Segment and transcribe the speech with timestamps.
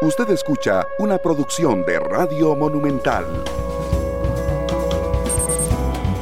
[0.00, 3.24] Usted escucha una producción de Radio Monumental.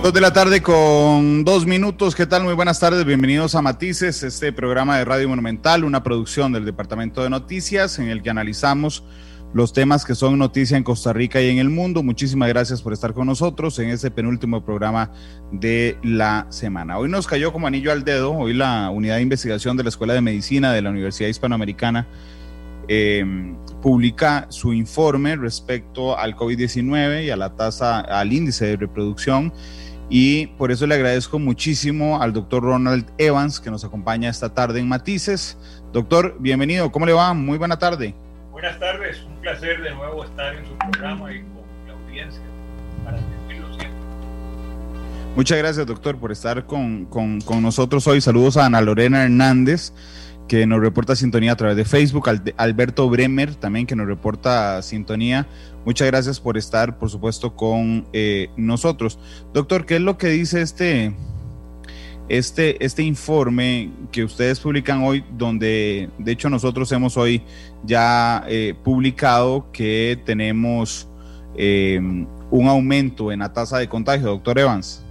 [0.03, 2.15] Dos de la tarde con dos minutos.
[2.15, 2.45] ¿Qué tal?
[2.45, 3.04] Muy buenas tardes.
[3.04, 8.09] Bienvenidos a Matices, este programa de Radio Monumental, una producción del Departamento de Noticias en
[8.09, 9.04] el que analizamos
[9.52, 12.02] los temas que son noticia en Costa Rica y en el mundo.
[12.02, 15.12] Muchísimas gracias por estar con nosotros en este penúltimo programa
[15.52, 16.96] de la semana.
[16.96, 20.14] Hoy nos cayó como anillo al dedo, hoy la unidad de investigación de la Escuela
[20.14, 22.08] de Medicina de la Universidad Hispanoamericana
[22.89, 29.53] Em, publica su informe respecto al COVID-19 y a la tasa, al índice de reproducción.
[30.09, 34.81] Y por eso le agradezco muchísimo al doctor Ronald Evans que nos acompaña esta tarde
[34.81, 35.59] en Matices.
[35.92, 36.92] Doctor, bienvenido.
[36.92, 37.34] ¿Cómo le va?
[37.34, 38.14] Muy buena tarde.
[38.53, 39.23] Buenas tardes.
[39.25, 42.42] Un placer de nuevo estar en su programa y con la audiencia
[43.05, 43.98] para servirlo siempre.
[45.34, 48.20] Muchas gracias, doctor, por estar con, con, con nosotros hoy.
[48.20, 49.92] Saludos a Ana Lorena Hernández
[50.48, 55.47] que nos reporta sintonía a través de Facebook, Alberto Bremer también que nos reporta sintonía.
[55.84, 59.19] Muchas gracias por estar, por supuesto, con eh, nosotros.
[59.53, 61.15] Doctor, ¿qué es lo que dice este,
[62.29, 67.42] este, este informe que ustedes publican hoy, donde de hecho nosotros hemos hoy
[67.85, 71.09] ya eh, publicado que tenemos
[71.57, 72.01] eh,
[72.51, 75.06] un aumento en la tasa de contagio, doctor Evans?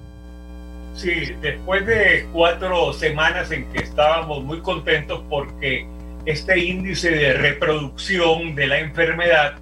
[0.95, 5.85] Sí, después de cuatro semanas en que estábamos muy contentos porque
[6.25, 9.55] este índice de reproducción de la enfermedad,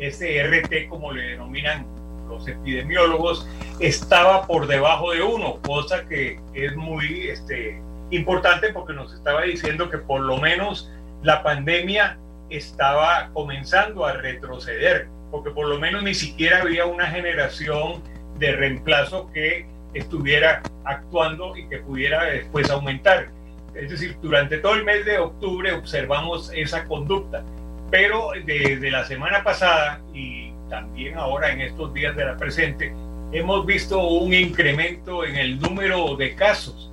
[0.00, 1.86] ese RT como le denominan
[2.28, 9.14] los epidemiólogos, estaba por debajo de uno, cosa que es muy este, importante porque nos
[9.14, 10.90] estaba diciendo que por lo menos
[11.22, 12.18] la pandemia
[12.50, 18.02] estaba comenzando a retroceder, porque por lo menos ni siquiera había una generación
[18.38, 23.28] de reemplazo que estuviera actuando y que pudiera después aumentar.
[23.74, 27.44] Es decir, durante todo el mes de octubre observamos esa conducta,
[27.90, 32.92] pero desde la semana pasada y también ahora en estos días de la presente,
[33.32, 36.92] hemos visto un incremento en el número de casos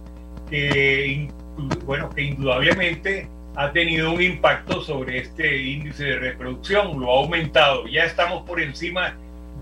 [0.50, 1.30] que,
[1.86, 7.88] bueno, que indudablemente ha tenido un impacto sobre este índice de reproducción, lo ha aumentado,
[7.88, 9.16] ya estamos por encima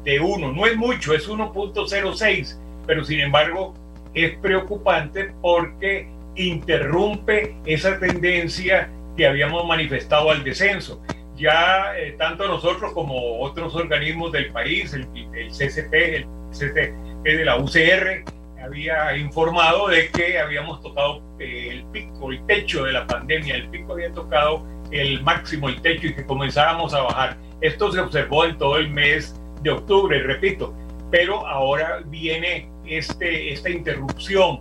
[0.04, 3.73] de 1, no es mucho, es 1.06 pero sin embargo
[4.13, 11.01] es preocupante porque interrumpe esa tendencia que habíamos manifestado al descenso.
[11.35, 15.06] Ya eh, tanto nosotros como otros organismos del país, el,
[15.50, 18.23] CCP, el CCP de la UCR,
[18.63, 23.69] había informado de que habíamos tocado eh, el pico, el techo de la pandemia, el
[23.69, 27.38] pico había tocado el máximo, el techo y que comenzábamos a bajar.
[27.62, 30.73] Esto se observó en todo el mes de octubre, repito,
[31.12, 34.59] pero ahora viene este, esta interrupción.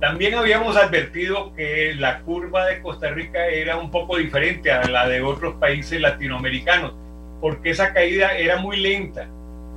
[0.00, 5.06] También habíamos advertido que la curva de Costa Rica era un poco diferente a la
[5.08, 6.94] de otros países latinoamericanos,
[7.40, 9.28] porque esa caída era muy lenta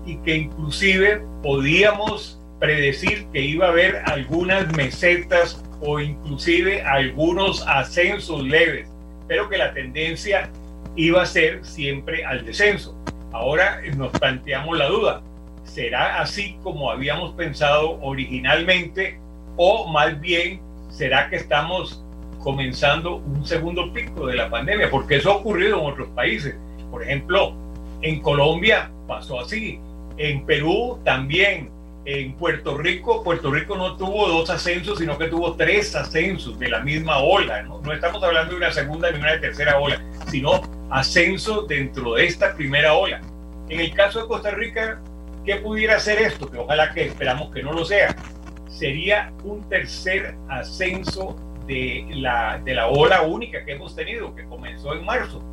[0.05, 8.41] y que inclusive podíamos predecir que iba a haber algunas mesetas o inclusive algunos ascensos
[8.43, 8.89] leves,
[9.27, 10.49] pero que la tendencia
[10.95, 12.97] iba a ser siempre al descenso.
[13.33, 15.21] Ahora nos planteamos la duda,
[15.73, 19.17] ¿será así como habíamos pensado originalmente
[19.57, 22.03] o más bien será que estamos
[22.43, 24.91] comenzando un segundo pico de la pandemia?
[24.91, 26.55] Porque eso ha ocurrido en otros países.
[26.91, 27.55] Por ejemplo,
[28.03, 29.79] en Colombia pasó así,
[30.17, 31.71] en Perú también,
[32.05, 36.69] en Puerto Rico, Puerto Rico no tuvo dos ascensos, sino que tuvo tres ascensos de
[36.69, 37.63] la misma ola.
[37.63, 42.25] No, no estamos hablando de una segunda ni una tercera ola, sino ascensos dentro de
[42.25, 43.21] esta primera ola.
[43.69, 45.01] En el caso de Costa Rica,
[45.45, 46.49] ¿Qué pudiera ser esto?
[46.49, 48.15] Que ojalá que esperamos que no lo sea.
[48.69, 51.35] Sería un tercer ascenso
[51.67, 55.43] de la, de la ola única que hemos tenido, que comenzó en marzo.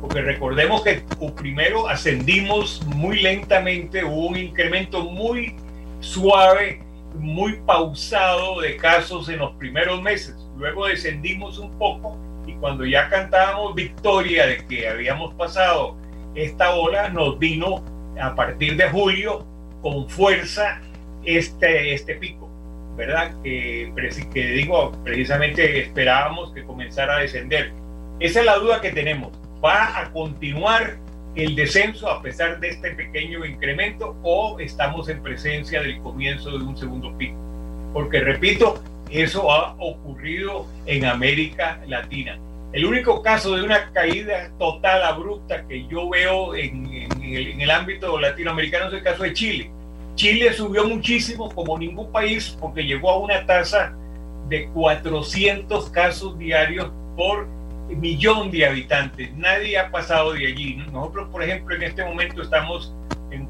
[0.00, 1.02] Porque recordemos que
[1.36, 5.54] primero ascendimos muy lentamente, hubo un incremento muy
[6.00, 6.82] suave,
[7.14, 10.34] muy pausado de casos en los primeros meses.
[10.56, 15.96] Luego descendimos un poco y cuando ya cantábamos victoria de que habíamos pasado
[16.34, 17.82] esta ola, nos vino
[18.20, 19.44] a partir de julio
[19.82, 20.80] con fuerza
[21.24, 22.48] este, este pico,
[22.96, 23.32] ¿verdad?
[23.42, 23.92] Que,
[24.32, 27.72] que digo, precisamente esperábamos que comenzara a descender.
[28.20, 29.32] Esa es la duda que tenemos.
[29.64, 30.96] ¿Va a continuar
[31.34, 36.64] el descenso a pesar de este pequeño incremento o estamos en presencia del comienzo de
[36.64, 37.36] un segundo pico?
[37.92, 42.38] Porque repito, eso ha ocurrido en América Latina.
[42.72, 48.88] El único caso de una caída total abrupta que yo veo en, el, ámbito latinoamericano
[48.88, 49.70] es el caso de Chile.
[50.14, 53.94] Chile subió muchísimo como ningún país porque llegó a una tasa
[54.48, 57.46] de 400 casos diarios por
[57.88, 59.32] millón de habitantes.
[59.34, 60.76] Nadie ha pasado de allí.
[60.92, 62.92] Nosotros, por ejemplo, en este momento estamos,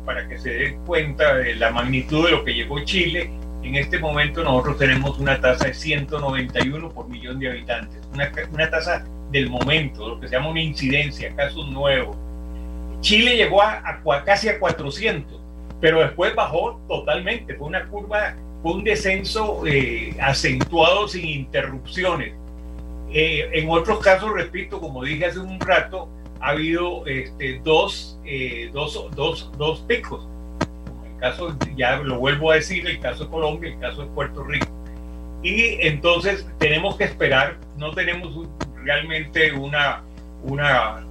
[0.04, 3.30] para que se den cuenta de la magnitud de lo que llegó Chile,
[3.66, 8.70] en este momento nosotros tenemos una tasa de 191 por millón de habitantes, una, una
[8.70, 12.16] tasa del momento, lo que se llama una incidencia, casos nuevos.
[13.00, 15.40] Chile llegó a, a, casi a 400,
[15.80, 22.34] pero después bajó totalmente, fue una curva, fue un descenso eh, acentuado sin interrupciones.
[23.12, 26.08] Eh, en otros casos, repito, como dije hace un rato,
[26.40, 30.26] ha habido este, dos, eh, dos, dos, dos picos.
[31.18, 34.66] Caso, ya lo vuelvo a decir, el caso de Colombia, el caso de Puerto Rico.
[35.42, 38.48] Y entonces tenemos que esperar, no tenemos
[38.82, 40.02] realmente una,
[40.42, 41.06] una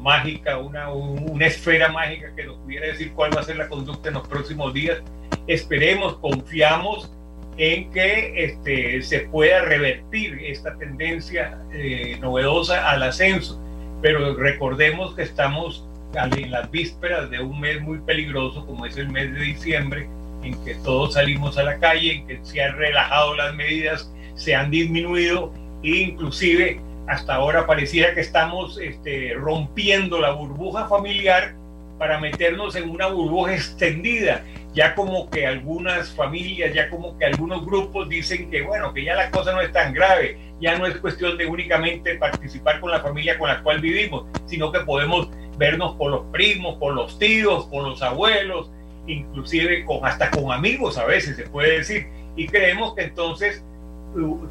[0.00, 4.08] mágica, una, una esfera mágica que nos pudiera decir cuál va a ser la conducta
[4.08, 5.02] en los próximos días.
[5.46, 7.10] Esperemos, confiamos
[7.56, 13.60] en que este, se pueda revertir esta tendencia eh, novedosa al ascenso.
[14.00, 19.08] Pero recordemos que estamos en las vísperas de un mes muy peligroso como es el
[19.08, 20.08] mes de diciembre,
[20.42, 24.54] en que todos salimos a la calle, en que se han relajado las medidas, se
[24.54, 25.52] han disminuido
[25.82, 31.54] e inclusive hasta ahora pareciera que estamos este, rompiendo la burbuja familiar
[31.98, 34.44] para meternos en una burbuja extendida.
[34.74, 39.14] Ya como que algunas familias, ya como que algunos grupos dicen que bueno, que ya
[39.14, 43.00] la cosa no es tan grave, ya no es cuestión de únicamente participar con la
[43.00, 45.28] familia con la cual vivimos, sino que podemos
[45.58, 48.70] vernos con los primos, con los tíos, con los abuelos,
[49.06, 52.06] inclusive con, hasta con amigos a veces se puede decir.
[52.36, 53.62] Y creemos que entonces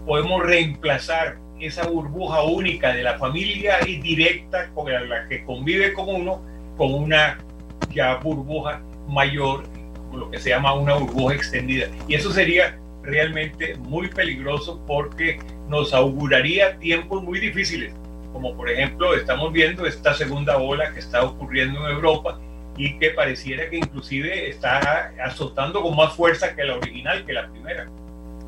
[0.06, 6.09] podemos reemplazar esa burbuja única de la familia y directa con la que convive con
[6.09, 6.42] uno,
[6.77, 7.39] con una
[7.92, 9.63] ya burbuja mayor,
[10.13, 11.88] lo que se llama una burbuja extendida.
[12.07, 17.94] Y eso sería realmente muy peligroso porque nos auguraría tiempos muy difíciles,
[18.33, 22.39] como por ejemplo estamos viendo esta segunda ola que está ocurriendo en Europa
[22.77, 27.50] y que pareciera que inclusive está azotando con más fuerza que la original, que la
[27.50, 27.89] primera.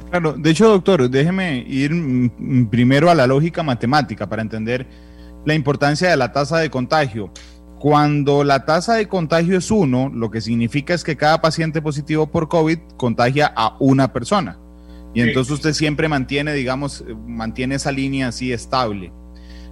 [0.09, 1.91] Claro, de hecho, doctor, déjeme ir
[2.69, 4.85] primero a la lógica matemática para entender
[5.45, 7.31] la importancia de la tasa de contagio.
[7.79, 12.27] Cuando la tasa de contagio es uno, lo que significa es que cada paciente positivo
[12.27, 14.57] por COVID contagia a una persona.
[15.13, 19.11] Y entonces usted siempre mantiene, digamos, mantiene esa línea así estable.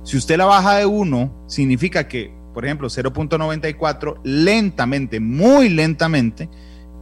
[0.08, 6.50] Si usted la baja de uno, significa que, por ejemplo, 0.94, lentamente, muy lentamente,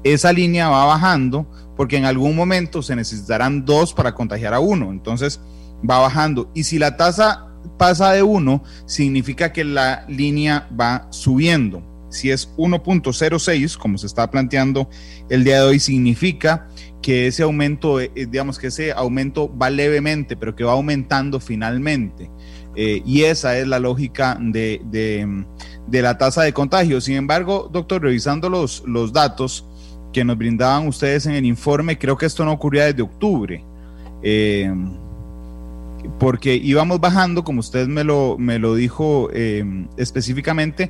[0.04, 1.46] esa línea va bajando
[1.78, 4.90] porque en algún momento se necesitarán dos para contagiar a uno.
[4.90, 5.40] Entonces
[5.88, 6.50] va bajando.
[6.56, 7.46] Y si la tasa
[7.78, 11.84] pasa de uno, significa que la línea va subiendo.
[12.10, 14.90] Si es 1.06, como se está planteando
[15.30, 16.70] el día de hoy, significa
[17.04, 22.32] que ese aumento, eh, digamos que ese aumento va levemente, pero que va aumentando finalmente.
[22.76, 27.00] Eh, y esa es la lógica de, de, la tasa de contagio.
[27.02, 29.66] Sin embargo, doctor, revisando los, los datos,
[30.16, 33.66] que nos brindaban ustedes en el informe, creo que esto no ocurría desde octubre.
[34.24, 34.74] Eh,
[36.20, 39.66] porque íbamos bajando, como usted me lo, me lo dijo eh,
[39.98, 40.90] específicamente,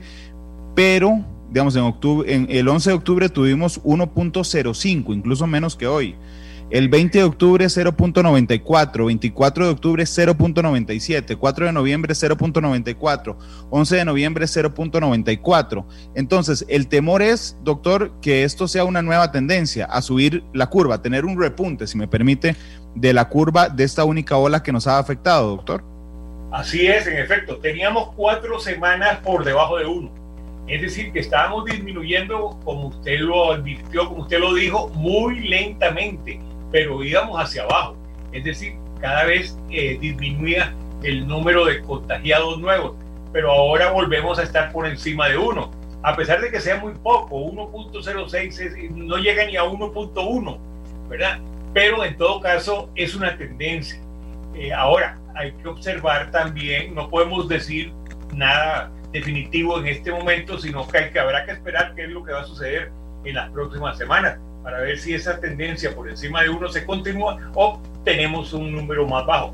[0.75, 6.15] pero, digamos, en, octubre, en el 11 de octubre tuvimos 1.05, incluso menos que hoy.
[6.71, 13.37] El 20 de octubre 0.94, 24 de octubre 0.97, 4 de noviembre 0.94,
[13.69, 15.85] 11 de noviembre 0.94.
[16.15, 21.03] Entonces, el temor es, doctor, que esto sea una nueva tendencia a subir la curva,
[21.03, 22.55] tener un repunte, si me permite,
[22.95, 25.83] de la curva de esta única ola que nos ha afectado, doctor.
[26.51, 30.11] Así es, en efecto, teníamos cuatro semanas por debajo de uno.
[30.67, 36.39] Es decir, que estábamos disminuyendo, como usted lo advirtió, como usted lo dijo, muy lentamente
[36.71, 37.95] pero íbamos hacia abajo.
[38.31, 42.95] Es decir, cada vez eh, disminuía el número de contagiados nuevos,
[43.31, 45.71] pero ahora volvemos a estar por encima de uno.
[46.03, 50.57] A pesar de que sea muy poco, 1.06 no llega ni a 1.1,
[51.09, 51.39] ¿verdad?
[51.73, 53.99] Pero en todo caso es una tendencia.
[54.53, 57.91] Eh, ahora, hay que observar también, no podemos decir
[58.33, 62.23] nada definitivo en este momento, sino que, hay que habrá que esperar qué es lo
[62.23, 62.91] que va a suceder
[63.23, 67.51] en las próximas semanas para ver si esa tendencia por encima de uno se continúa
[67.53, 69.53] o tenemos un número más bajo.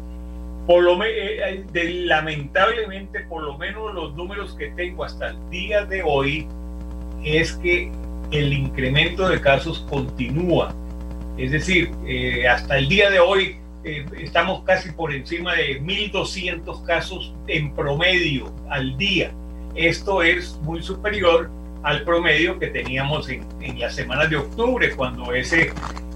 [0.65, 5.83] Por lo eh, eh, lamentablemente, por lo menos los números que tengo hasta el día
[5.83, 6.47] de hoy
[7.25, 7.91] es que
[8.31, 10.73] el incremento de casos continúa.
[11.37, 13.57] Es decir, eh, hasta el día de hoy
[14.17, 19.33] estamos casi por encima de 1.200 casos en promedio al día.
[19.75, 21.49] Esto es muy superior
[21.83, 25.71] al promedio que teníamos en, en, las semanas de octubre, cuando ese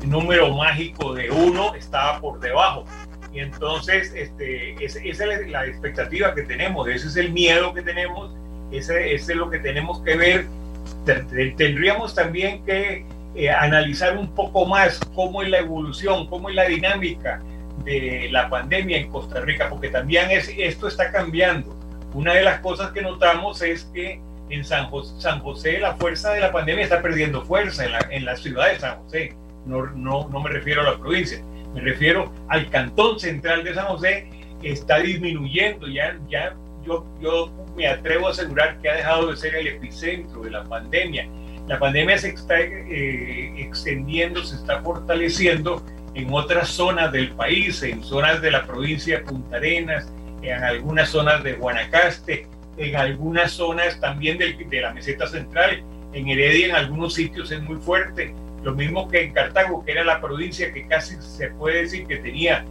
[0.06, 2.86] número mágico de uno estaba por debajo.
[3.34, 8.34] Y entonces, este, esa es la expectativa que tenemos, ese es el miedo que tenemos,
[8.72, 10.46] ese, ese es lo que tenemos que ver.
[11.58, 13.06] Tendríamos también que
[13.36, 17.42] eh, analizar un poco más cómo es la evolución, cómo es la dinámica
[17.84, 21.76] de la pandemia en Costa Rica, porque también es, esto está cambiando.
[22.14, 26.32] Una de las cosas que notamos es que en San José, San José la fuerza
[26.32, 29.36] de la pandemia está perdiendo fuerza en la, en la ciudad de San José.
[29.66, 31.42] No, no, no me refiero a la provincia,
[31.74, 34.30] me refiero al cantón central de San José,
[34.62, 35.88] está disminuyendo.
[35.88, 40.42] Ya, ya yo, yo me atrevo a asegurar que ha dejado de ser el epicentro
[40.42, 41.28] de la pandemia
[41.68, 45.84] la pandemia se está eh, extendiendo, se está fortaleciendo
[46.14, 50.08] en otras zonas del país, en zonas de la provincia de Punta Arenas,
[50.44, 52.48] en algunas zonas de Guanacaste,
[52.78, 57.78] en algunas zonas también de la meseta central, en Heredia en algunos sitios es muy
[57.78, 62.08] fuerte, lo mismo que en Cartago, que era la provincia que casi se puede decir
[62.08, 62.66] que tenía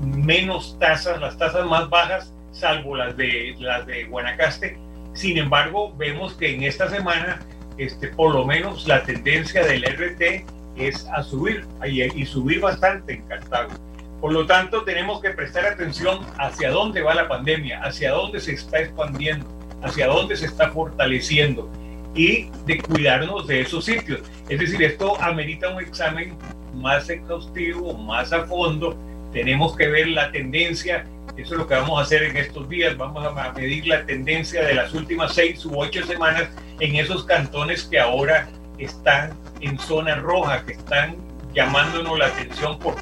[0.00, 4.78] menos tasas, las tasas más bajas, salvo las de, las de Guanacaste.
[5.12, 7.40] Sin embargo, vemos que en esta semana
[7.78, 10.44] este, por lo menos la tendencia del RT
[10.76, 13.70] es a subir y, subir bastante en Cartago.
[14.20, 18.52] Por lo tanto, tenemos que prestar atención hacia dónde va la pandemia, hacia dónde se
[18.52, 19.46] está expandiendo,
[19.82, 21.70] hacia dónde se está fortaleciendo
[22.14, 24.20] y de cuidarnos de esos sitios.
[24.48, 26.36] Es decir, esto amerita un examen
[26.74, 28.96] más exhaustivo, más a fondo.
[29.32, 32.96] Tenemos que ver la tendencia eso es lo que vamos a hacer en estos días.
[32.96, 36.50] Vamos a medir la tendencia de las últimas seis u ocho semanas
[36.80, 38.48] en esos cantones que ahora
[38.78, 41.16] están en zona roja, que están
[41.54, 42.94] llamándonos la atención por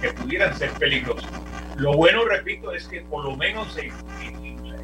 [0.00, 1.28] que pudieran ser peligrosos.
[1.76, 3.92] Lo bueno, repito, es que por lo menos en,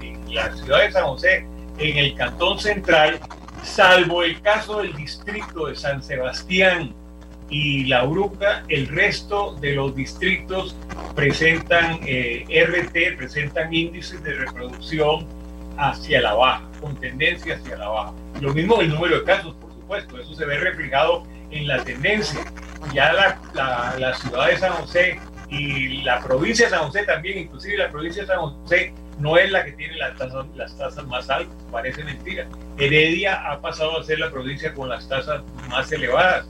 [0.01, 1.47] en la ciudad de San José,
[1.79, 3.21] en el cantón central,
[3.63, 6.95] salvo el caso del distrito de San Sebastián,
[7.51, 10.77] y la Uruca, el resto de los distritos
[11.15, 15.27] presentan eh, RT, presentan índices de reproducción
[15.79, 18.13] hacia la baja, con tendencia hacia la baja.
[18.41, 22.41] Lo mismo el número de casos, por supuesto, eso se ve reflejado en la tendencia.
[22.93, 25.21] Ya la, la, ciudad de San José
[25.51, 29.51] y la provincia de San José también, inclusive la provincia de San José, no es
[29.51, 32.47] la que tiene las tasas, más altas, parece mentira.
[32.79, 36.47] Heredia ha pasado a ser la provincia con las tasas más elevadas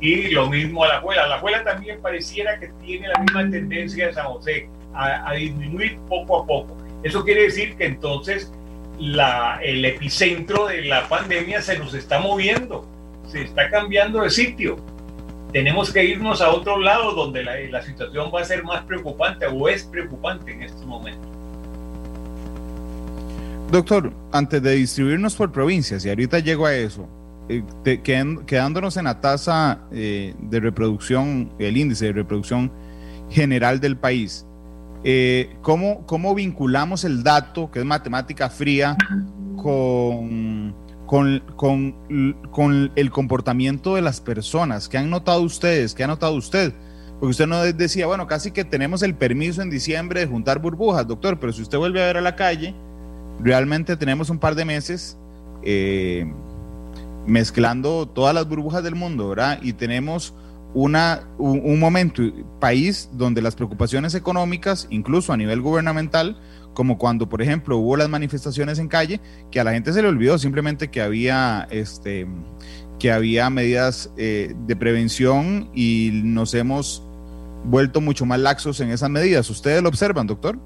[0.00, 1.26] y lo mismo a la abuela.
[1.26, 6.42] La abuela también pareciera que tiene la misma tendencia de San José a, disminuir poco
[6.42, 6.76] a poco.
[7.02, 8.52] Eso quiere decir que entonces
[8.98, 12.86] la, el epicentro de la pandemia se nos está moviendo,
[13.28, 14.76] se está cambiando de sitio.
[15.52, 19.68] Tenemos que irnos a otro lado donde la, situación va a ser más preocupante o
[19.68, 21.28] es preocupante en estos momentos.
[23.70, 27.08] Doctor, antes de distribuirnos por provincias, y ahorita llego a eso,
[27.48, 27.62] eh,
[28.46, 32.70] quedándonos en la tasa eh, de reproducción, el índice de reproducción
[33.30, 34.46] general del país,
[35.02, 38.96] eh, ¿cómo, ¿cómo, vinculamos el dato, que es matemática fría,
[39.56, 40.74] con,
[41.10, 41.96] con, con,
[42.52, 44.88] con, el comportamiento de las personas?
[44.88, 45.92] ¿Qué han notado ustedes?
[45.92, 46.72] ¿Qué ha notado usted?
[47.18, 51.08] Porque usted no decía, bueno, casi que tenemos el permiso en diciembre de juntar burbujas,
[51.08, 52.76] doctor, pero si usted vuelve a ver a la calle,
[53.40, 55.18] realmente tenemos un par de meses.
[55.64, 56.32] Eh,
[57.26, 59.58] mezclando todas las burbujas del mundo, ¿verdad?
[59.62, 60.32] Y tenemos
[60.74, 62.22] una, un, momento,
[62.60, 66.38] país donde las preocupaciones económicas, incluso a nivel gubernamental,
[66.74, 70.08] como cuando, por ejemplo, hubo las manifestaciones en calle, que a la gente se le
[70.08, 72.26] olvidó simplemente que había, este,
[72.98, 77.02] que había medidas eh, de prevención y nos hemos
[77.64, 79.50] vuelto mucho más laxos en esas medidas.
[79.50, 80.58] ¿Ustedes lo observan, doctor?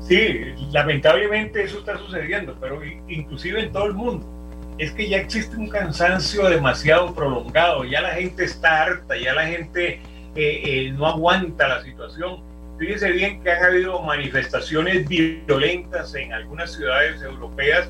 [0.00, 0.40] Sí,
[0.72, 4.36] lamentablemente eso está sucediendo, pero inclusive en todo el mundo
[4.78, 9.46] es que ya existe un cansancio demasiado prolongado, ya la gente está harta, ya la
[9.46, 10.00] gente
[10.34, 12.40] eh, eh, no aguanta la situación.
[12.78, 17.88] Fíjense bien que han habido manifestaciones violentas en algunas ciudades europeas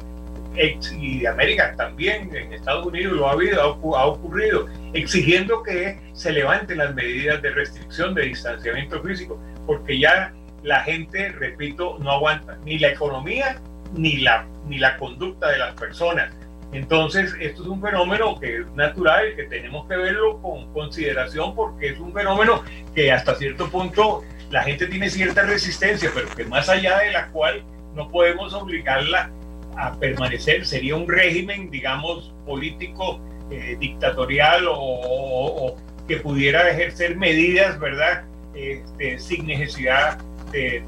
[0.99, 6.33] y de América también, en Estados Unidos lo ha habido, ha ocurrido, exigiendo que se
[6.33, 12.59] levanten las medidas de restricción de distanciamiento físico, porque ya la gente, repito, no aguanta
[12.65, 13.61] ni la economía
[13.95, 16.33] ni la, ni la conducta de las personas.
[16.73, 21.91] Entonces, esto es un fenómeno que es natural que tenemos que verlo con consideración porque
[21.91, 22.65] es un fenómeno
[22.95, 27.29] que hasta cierto punto la gente tiene cierta resistencia, pero que más allá de la
[27.29, 29.31] cual no podemos obligarla
[29.77, 35.77] a permanecer, sería un régimen, digamos, político, eh, dictatorial o,
[36.09, 38.25] que pudiera ejercer medidas, ¿verdad?,
[38.55, 40.19] este, sin necesidad
[40.53, 40.83] de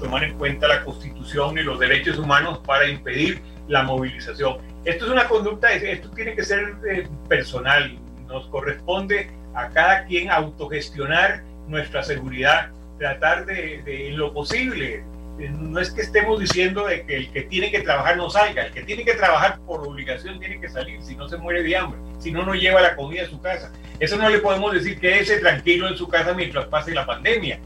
[0.00, 4.58] tomar en cuenta la constitución y los derechos humanos para impedir la movilización.
[4.84, 10.30] Esto es una conducta, esto tiene que ser eh, personal, nos corresponde a cada quien
[10.30, 12.70] autogestionar nuestra seguridad.
[13.04, 15.04] Tratar de, de lo posible.
[15.36, 18.72] No es que estemos diciendo de que el que tiene que trabajar no salga, el
[18.72, 22.00] que tiene que trabajar por obligación tiene que salir, si no se muere de hambre,
[22.18, 23.70] si no, no lleva la comida a su casa.
[24.00, 27.58] Eso no le podemos decir que ese tranquilo en su casa mientras pase la pandemia.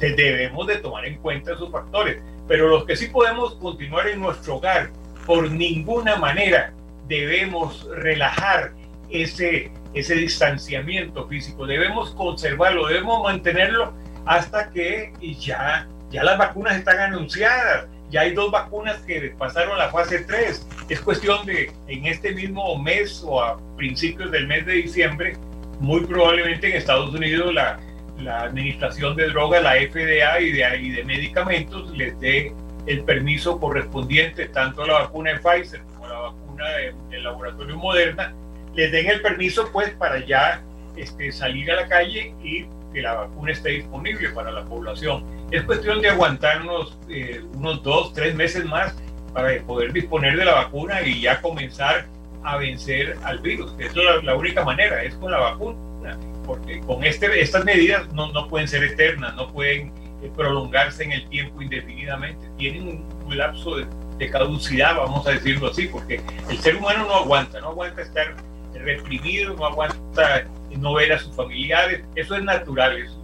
[0.00, 4.56] Debemos de tomar en cuenta esos factores, pero los que sí podemos continuar en nuestro
[4.56, 4.90] hogar,
[5.26, 6.72] por ninguna manera
[7.06, 8.72] debemos relajar
[9.10, 13.92] ese, ese distanciamiento físico, debemos conservarlo, debemos mantenerlo
[14.26, 19.90] hasta que ya, ya las vacunas están anunciadas, ya hay dos vacunas que pasaron la
[19.90, 20.66] fase 3.
[20.88, 25.36] Es cuestión de en este mismo mes o a principios del mes de diciembre,
[25.80, 27.80] muy probablemente en Estados Unidos la,
[28.18, 32.52] la Administración de Drogas, la FDA y de, y de Medicamentos les dé
[32.86, 36.64] el permiso correspondiente tanto a la vacuna de Pfizer como a la vacuna
[37.10, 38.34] del laboratorio Moderna,
[38.74, 40.62] les den el permiso pues para ya
[40.96, 45.24] este, salir a la calle y que la vacuna esté disponible para la población.
[45.50, 48.94] Es cuestión de aguantarnos eh, unos dos, tres meses más
[49.32, 52.06] para poder disponer de la vacuna y ya comenzar
[52.44, 53.74] a vencer al virus.
[53.78, 58.32] Esa es la, única manera, es con la vacuna, porque con este, estas medidas no,
[58.32, 62.48] no pueden ser eternas, no pueden eh, prolongarse en el tiempo indefinidamente.
[62.58, 63.86] Tienen un, lapso de,
[64.18, 66.20] de, caducidad, vamos a decirlo así, porque
[66.50, 68.36] el ser humano no aguanta, no aguanta estar
[68.74, 70.44] reprimido, no aguanta
[70.78, 73.22] no ver a sus familiares, eso es natural, eso,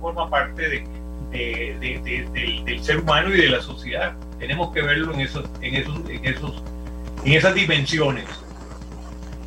[0.00, 0.86] forma parte
[1.30, 4.16] de, del, ser humano y de la sociedad.
[4.38, 6.62] Tenemos que verlo en, esos, en, esos, en, esos,
[7.24, 8.24] en esas dimensiones.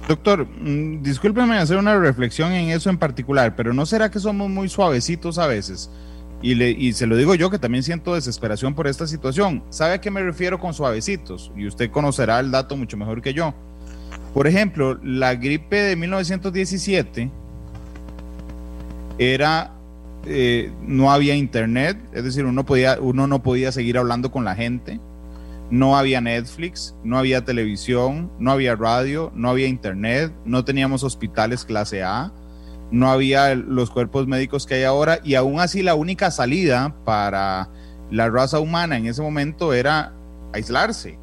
[0.07, 4.49] Doctor, mm, discúlpeme hacer una reflexión en eso en particular, pero ¿no será que somos
[4.49, 5.89] muy suavecitos a veces?
[6.41, 9.63] Y, le, y se lo digo yo que también siento desesperación por esta situación.
[9.69, 11.51] ¿Sabe a qué me refiero con suavecitos?
[11.55, 13.53] Y usted conocerá el dato mucho mejor que yo.
[14.33, 17.29] Por ejemplo, la gripe de 1917
[19.17, 19.73] era
[20.25, 24.55] eh, no había internet, es decir, uno, podía, uno no podía seguir hablando con la
[24.55, 24.99] gente,
[25.71, 31.65] no había Netflix, no había televisión, no había radio, no había internet, no teníamos hospitales
[31.65, 32.31] clase A,
[32.91, 37.69] no había los cuerpos médicos que hay ahora y aún así la única salida para
[38.11, 40.13] la raza humana en ese momento era
[40.53, 41.17] aislarse.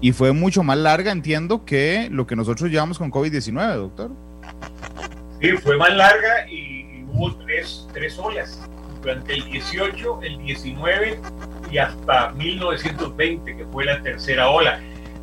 [0.00, 4.10] Y fue mucho más larga, entiendo, que lo que nosotros llevamos con COVID-19, doctor.
[5.40, 8.60] Sí, fue más larga y hubo tres, tres olas
[9.00, 11.20] durante el 18, el 19
[11.70, 14.80] y hasta 1920, que fue la tercera ola.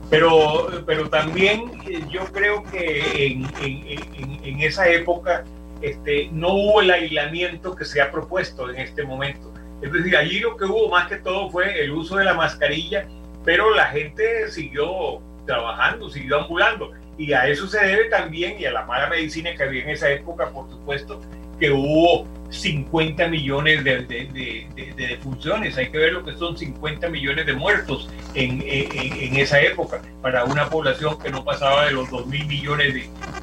[0.09, 5.43] Pero, pero también eh, yo creo que en, en, en, esa época
[5.81, 9.53] este, no hubo el aislamiento que se ha propuesto en este momento.
[9.81, 13.07] Es decir, allí lo que hubo más que todo fue el uso de la mascarilla
[13.43, 16.91] pero la gente siguió trabajando, siguió ambulando.
[17.17, 20.09] Y a eso se debe también, y a la mala medicina que había en esa
[20.09, 21.21] época, por supuesto,
[21.59, 24.27] que hubo 50 millones de, de,
[24.75, 25.77] de, de defunciones.
[25.77, 30.01] Hay que ver lo que son 50 millones de muertos en, en, en, esa época,
[30.21, 32.93] para una población que no pasaba de los 2 mil millones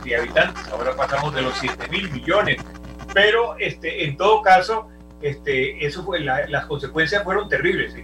[0.05, 0.67] de, habitantes.
[0.69, 2.59] Ahora pasamos de los 7 mil millones.
[3.15, 4.89] Pero este, en todo caso,
[5.23, 7.95] este, eso fue las consecuencias fueron terribles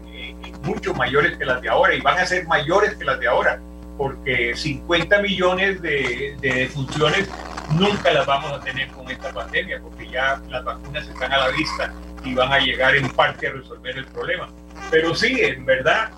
[0.66, 3.60] mucho mayores que las de ahora y van a ser mayores que las de ahora,
[3.96, 7.28] porque 50 millones de, de defunciones
[7.70, 11.48] nunca las vamos a tener con esta pandemia, porque ya las vacunas están a la
[11.48, 11.92] vista
[12.24, 14.48] y van a llegar en parte a resolver el problema.
[14.90, 16.10] Pero sí, en verdad,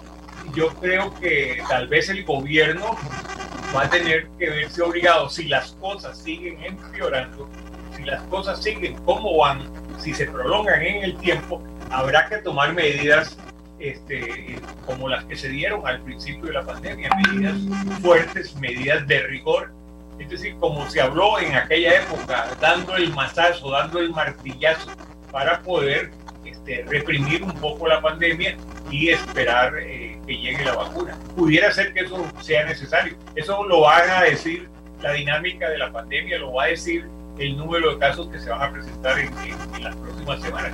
[0.54, 2.96] yo creo que tal vez el gobierno
[3.74, 7.48] va a tener que verse obligado, si las cosas siguen empeorando,
[7.96, 12.72] si las cosas siguen como van, si se prolongan en el tiempo, habrá que tomar
[12.72, 13.36] medidas
[13.78, 17.56] este, como las que se dieron al principio de la pandemia, medidas
[18.00, 19.72] fuertes, medidas de rigor,
[20.18, 24.90] es decir, como se habló en aquella época, dando el mazazo, dando el martillazo
[25.30, 26.10] para poder
[26.44, 28.56] este, reprimir un poco la pandemia
[28.90, 31.16] y esperar eh, que llegue la vacuna.
[31.36, 33.16] Pudiera ser que eso sea necesario.
[33.36, 34.68] Eso lo van a decir
[35.00, 37.06] la dinámica de la pandemia, lo va a decir
[37.38, 39.32] el número de casos que se van a presentar en,
[39.76, 40.72] en las próximas semanas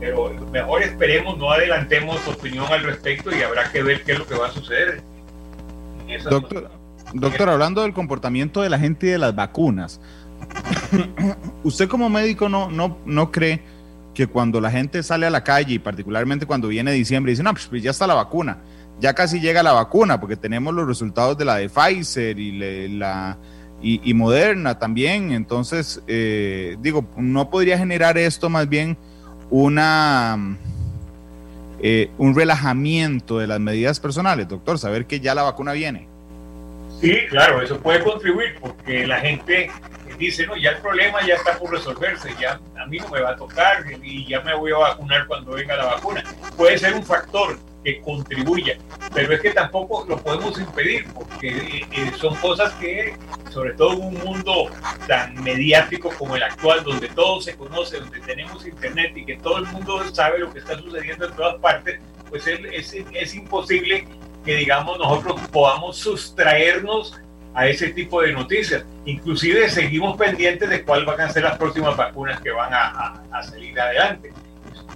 [0.00, 4.26] pero mejor esperemos, no adelantemos opinión al respecto y habrá que ver qué es lo
[4.26, 5.02] que va a suceder.
[6.28, 6.70] Doctor,
[7.14, 10.00] doctor hablando del comportamiento de la gente y de las vacunas,
[11.64, 13.62] ¿usted como médico no, no, no cree
[14.14, 17.42] que cuando la gente sale a la calle y particularmente cuando viene diciembre y dice,
[17.42, 18.58] no, pues, pues ya está la vacuna,
[19.00, 23.38] ya casi llega la vacuna porque tenemos los resultados de la de Pfizer y la...
[23.86, 28.96] Y, Moderna también, entonces, eh, digo, ¿no podría generar esto más bien
[29.54, 30.36] una,
[31.80, 36.08] eh, un relajamiento de las medidas personales, doctor, saber que ya la vacuna viene.
[37.00, 39.70] Sí, claro, eso puede contribuir porque la gente
[40.18, 43.30] dice, no, ya el problema ya está por resolverse, ya a mí no me va
[43.30, 46.24] a tocar y ya me voy a vacunar cuando venga la vacuna.
[46.56, 48.78] Puede ser un factor que contribuya,
[49.14, 53.14] pero es que tampoco lo podemos impedir, porque eh, eh, son cosas que,
[53.50, 54.70] sobre todo en un mundo
[55.06, 59.58] tan mediático como el actual, donde todo se conoce, donde tenemos internet y que todo
[59.58, 64.06] el mundo sabe lo que está sucediendo en todas partes, pues es, es imposible
[64.44, 67.20] que, digamos, nosotros podamos sustraernos
[67.54, 68.84] a ese tipo de noticias.
[69.04, 73.42] Inclusive seguimos pendientes de cuáles van a ser las próximas vacunas que van a, a,
[73.42, 74.32] salir adelante.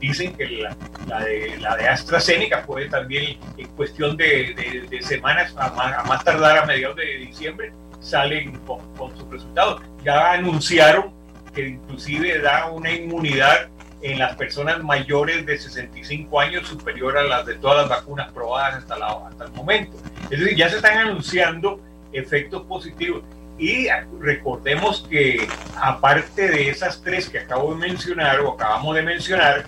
[0.00, 5.54] Dicen que la, la, de, la de AstraZeneca puede también, en cuestión de, de, semanas,
[5.56, 9.82] a más, tardar a mediados de diciembre, salen con, con sus resultados.
[10.04, 11.12] Ya anunciaron
[11.54, 13.68] que inclusive da una inmunidad
[14.02, 18.76] en las personas mayores de 65 años superior a las de todas las vacunas probadas
[18.76, 19.96] hasta, la, hasta el momento.
[20.30, 21.80] Es decir, ya se están anunciando
[22.12, 23.22] efectos positivos.
[23.58, 23.88] Y
[24.20, 29.64] recordemos que aparte de esas tres que acabo de mencionar o acabamos de mencionar,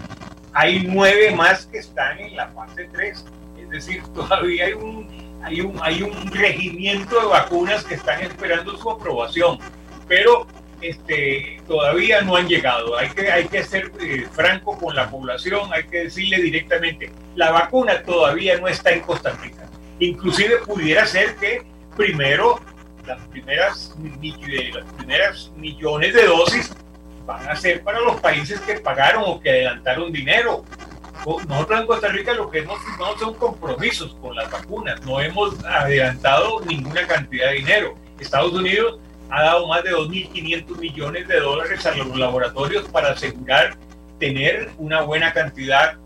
[0.53, 3.25] hay nueve más que están en la fase 3.
[3.59, 8.77] Es decir, todavía hay un, hay un, hay un regimiento de vacunas que están esperando
[8.77, 9.59] su aprobación.
[10.07, 10.47] Pero
[10.81, 12.97] este, todavía no han llegado.
[12.97, 17.51] Hay que, hay que ser eh, franco con la población, hay que decirle directamente, la
[17.51, 19.69] vacuna todavía no está en Costa Rica.
[19.99, 21.63] Inclusive pudiera ser que
[21.97, 22.61] primero
[23.11, 23.95] las primeras,
[24.73, 26.73] las primeras millones de dosis
[27.27, 30.65] van a ser para los países que pagaron o que adelantaron dinero.
[31.49, 35.63] Nosotros en Costa Rica lo que hemos no son compromisos con las vacunas, no hemos
[35.65, 37.95] adelantado ninguna cantidad de dinero.
[38.19, 43.77] Estados Unidos ha dado más de 2.500 millones de dólares a los laboratorios para asegurar
[44.19, 45.97] tener una buena cantidad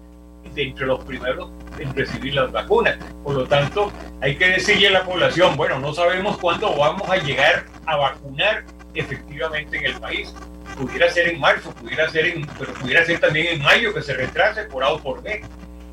[0.54, 2.96] de entre los primeros en recibir las vacunas.
[3.22, 7.16] Por lo tanto, hay que decirle a la población, bueno, no sabemos cuándo vamos a
[7.16, 10.34] llegar a vacunar efectivamente en el país.
[10.76, 14.14] Pudiera ser en marzo, pudiera ser en, pero pudiera ser también en mayo que se
[14.14, 15.42] retrase por A o por B.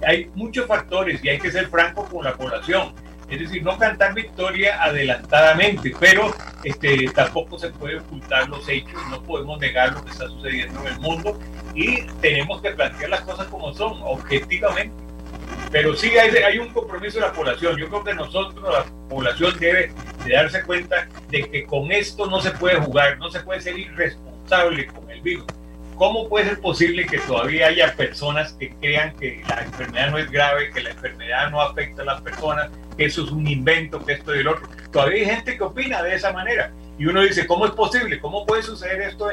[0.05, 2.93] Hay muchos factores y hay que ser franco con la población.
[3.29, 9.23] Es decir, no cantar victoria adelantadamente, pero este, tampoco se puede ocultar los hechos, no
[9.23, 11.39] podemos negar lo que está sucediendo en el mundo
[11.73, 15.00] y tenemos que plantear las cosas como son, objetivamente.
[15.71, 17.77] Pero sí hay, hay un compromiso de la población.
[17.77, 19.91] Yo creo que nosotros, la población, debe
[20.25, 23.79] de darse cuenta de que con esto no se puede jugar, no se puede ser
[23.79, 25.45] irresponsable con el virus.
[25.95, 30.31] ¿Cómo puede ser posible que todavía haya personas que crean que la enfermedad no es
[30.31, 34.13] grave, que la enfermedad no afecta a las personas, que eso es un invento, que
[34.13, 34.67] esto y el otro?
[34.91, 36.73] Todavía hay gente que opina de esa manera.
[36.97, 38.19] Y uno dice, ¿cómo es posible?
[38.19, 39.29] ¿Cómo puede suceder esto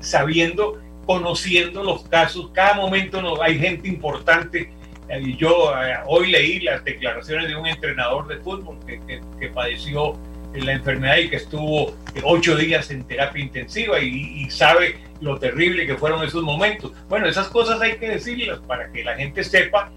[0.00, 2.50] sabiendo, conociendo los casos?
[2.52, 4.70] Cada momento no, hay gente importante.
[5.08, 9.00] Y yo eh, hoy leí las declaraciones de un entrenador de fútbol que,
[9.38, 10.18] que padeció
[10.62, 15.96] la enfermedad y que estuvo ocho días en terapia intensiva y, sabe lo terrible que
[15.96, 16.92] fueron esos momentos.
[17.08, 19.90] Bueno, esas cosas hay que decirlas para que la gente sepa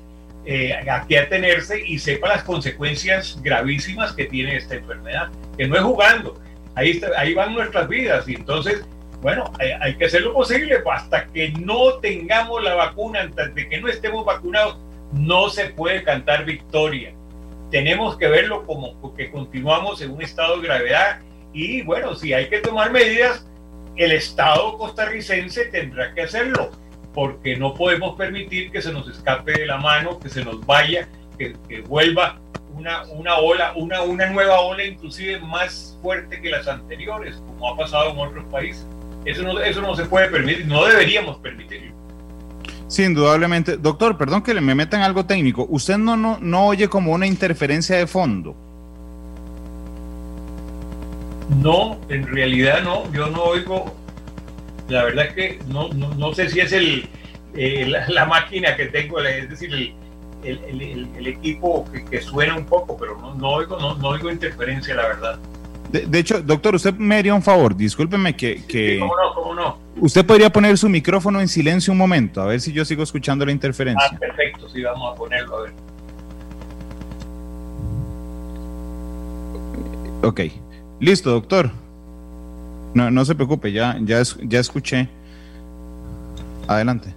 [0.45, 5.75] eh, a qué atenerse y sepa las consecuencias gravísimas que tiene esta enfermedad, que no
[5.75, 6.39] es jugando,
[6.75, 8.85] ahí, ahí van nuestras vidas y entonces,
[9.21, 13.81] bueno, hay, hay que hacer lo posible hasta que no tengamos la vacuna, de que
[13.81, 14.79] no estemos vacunados,
[15.13, 17.13] no se puede cantar victoria
[17.69, 21.19] tenemos que verlo como que continuamos en un estado de gravedad
[21.53, 23.45] y bueno, si hay que tomar medidas,
[23.95, 26.71] el Estado costarricense tendrá que hacerlo,
[27.13, 31.07] porque no podemos permitir que se nos escape de la mano, que se nos vaya,
[31.37, 31.55] que,
[31.87, 32.39] vuelva
[32.75, 37.75] una, una ola, una, una nueva ola inclusive más fuerte que las anteriores, como ha
[37.75, 38.85] pasado en otros países.
[39.25, 41.96] Eso no, eso no se puede permitir, no deberíamos permitirlo.
[42.87, 43.77] Sí, indudablemente.
[43.77, 45.65] Doctor, perdón que me metan algo técnico.
[45.69, 48.55] ¿Usted no, no, no oye como una interferencia de fondo?
[51.61, 53.11] No, en realidad no.
[53.11, 53.93] Yo no oigo.
[54.87, 57.09] La verdad es que no, no, no sé si es el,
[57.55, 59.73] eh, la, máquina que tengo, es decir,
[60.43, 64.09] el, el, el, equipo que, que, suena un poco, pero no, no, oigo, no, no
[64.09, 65.39] oigo interferencia, la verdad.
[65.91, 68.63] De, hecho, doctor, usted me haría un favor, discúlpeme que...
[68.65, 69.33] que ¿Cómo no?
[69.33, 69.77] ¿Cómo no?
[69.97, 73.45] Usted podría poner su micrófono en silencio un momento, a ver si yo sigo escuchando
[73.45, 74.09] la interferencia.
[74.11, 75.73] Ah, perfecto, sí, vamos a ponerlo, a ver.
[80.23, 80.41] Ok,
[80.99, 81.71] listo, doctor.
[82.93, 85.07] No, no se preocupe, ya, ya, ya escuché.
[86.67, 87.13] Adelante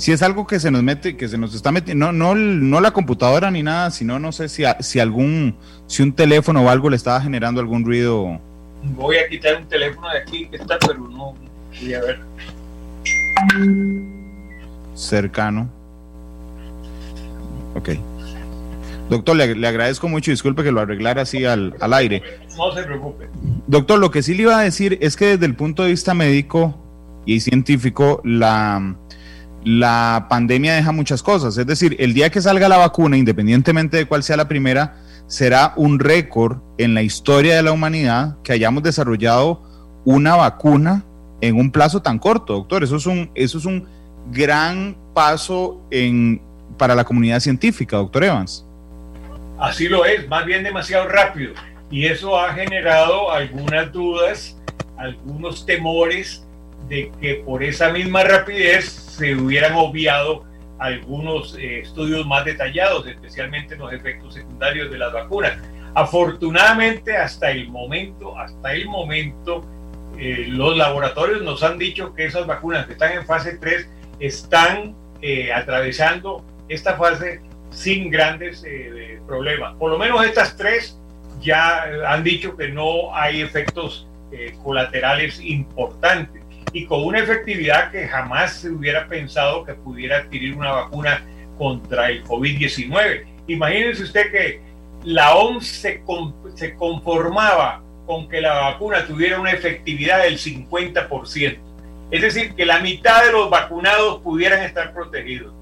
[0.00, 2.80] si es algo que se nos mete, que se nos está metiendo, no, no, no
[2.80, 6.88] la computadora ni nada, sino no sé si, si algún, si un teléfono o algo
[6.88, 8.40] le estaba generando algún ruido.
[8.82, 11.34] Voy a quitar un teléfono de aquí que está, pero no,
[11.82, 12.20] voy a ver.
[14.94, 15.70] Cercano.
[17.74, 17.90] Ok.
[19.10, 22.22] Doctor, le, agradezco mucho, disculpe que lo arreglara así al, al, aire.
[22.56, 23.28] No se preocupe.
[23.66, 26.14] Doctor, lo que sí le iba a decir es que desde el punto de vista
[26.14, 26.74] médico
[27.26, 28.96] y científico, la,
[29.64, 31.56] la pandemia deja muchas cosas.
[31.58, 34.96] Es decir, el día que salga la vacuna, independientemente de cuál sea la primera,
[35.26, 39.62] será un récord en la historia de la humanidad que hayamos desarrollado
[40.04, 41.04] una vacuna
[41.40, 42.82] en un plazo tan corto, doctor.
[42.84, 43.86] Eso es un, eso es un
[44.30, 45.82] gran paso
[46.78, 48.64] para la comunidad científica, doctor Evans.
[49.58, 51.52] Así lo es, más bien demasiado rápido.
[51.90, 54.56] Y eso ha generado algunas dudas,
[54.96, 56.46] algunos temores
[56.90, 60.44] de que por esa misma rapidez se hubieran obviado
[60.80, 65.52] algunos eh, estudios más detallados, especialmente los efectos secundarios de las vacunas.
[65.94, 69.64] Afortunadamente, hasta el momento, hasta el momento,
[70.18, 74.96] eh, los laboratorios nos han dicho que esas vacunas que están en fase 3 están
[75.22, 78.64] eh, atravesando esta fase sin grandes
[79.28, 79.76] problemas.
[79.76, 80.98] Por lo menos estas tres
[81.40, 84.08] ya han dicho que no hay efectos
[84.64, 86.39] colaterales importantes
[86.72, 91.24] y con una efectividad que jamás se hubiera pensado que pudiera adquirir una vacuna
[91.58, 93.24] contra el COVID-19.
[93.48, 94.60] Imagínense usted que
[95.04, 96.02] la OMS se,
[96.54, 101.58] se conformaba con que la vacuna tuviera una efectividad del 50%.
[102.10, 105.54] Es decir, que la mitad de los vacunados pudieran estar protegidos.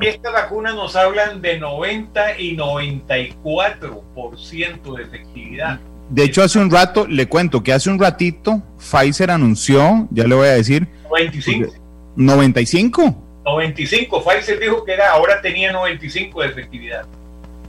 [0.00, 5.78] Estas vacunas nos hablan de 90 y 94% de efectividad.
[6.10, 10.34] De hecho, hace un rato, le cuento que hace un ratito Pfizer anunció, ya le
[10.34, 10.86] voy a decir.
[11.10, 11.72] 95.
[12.16, 13.22] 95.
[13.44, 14.24] 95.
[14.24, 17.06] Pfizer dijo que era, ahora tenía 95 de efectividad.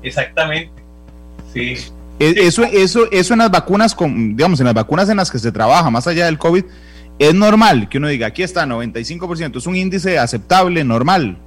[0.03, 0.71] Exactamente.
[1.53, 1.75] Sí.
[2.19, 5.39] E, eso, eso, eso en las vacunas, con, digamos, en las vacunas en las que
[5.39, 6.65] se trabaja, más allá del COVID,
[7.17, 11.37] es normal que uno diga, aquí está, 95%, es un índice aceptable, normal.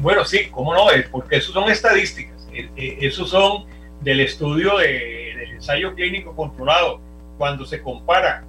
[0.00, 3.64] Bueno, sí, cómo no, porque eso son estadísticas, e, e, esos son
[4.02, 5.23] del estudio de,
[5.64, 7.00] ensayo clínico controlado,
[7.38, 8.44] cuando se compara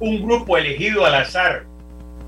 [0.00, 1.66] un grupo elegido al azar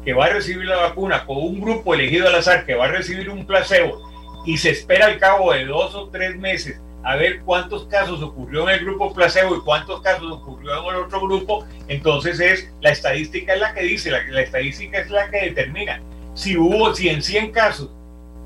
[0.04, 2.88] que va a recibir la vacuna con un grupo elegido al azar que va a
[2.88, 4.02] recibir un placebo
[4.44, 8.68] y se espera al cabo de dos o tres meses a ver cuántos casos ocurrió
[8.68, 12.90] en el grupo placebo y cuántos casos ocurrió en el otro grupo, entonces es la
[12.90, 16.02] estadística es la que dice, la, la estadística es la que determina.
[16.34, 17.90] Si hubo, si en 100 casos,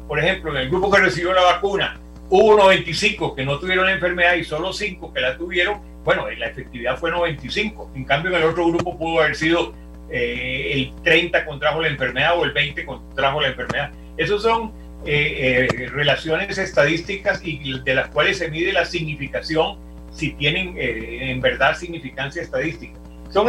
[0.07, 2.01] por ejemplo, en el grupo que recibió la vacuna,
[2.33, 6.47] hubo 95 que no tuvieron la enfermedad y solo 5 que la tuvieron, bueno, la
[6.47, 7.91] efectividad fue 95.
[7.95, 9.75] En cambio, en el otro grupo pudo haber sido
[10.09, 13.91] eh, el 30 contrajo la enfermedad o el 20 contrajo la enfermedad.
[14.17, 14.73] Esas son
[15.05, 19.77] eh, eh, relaciones estadísticas y de las cuales se mide la significación
[20.15, 22.99] si tienen en verdad significancia estadística.
[23.31, 23.47] Son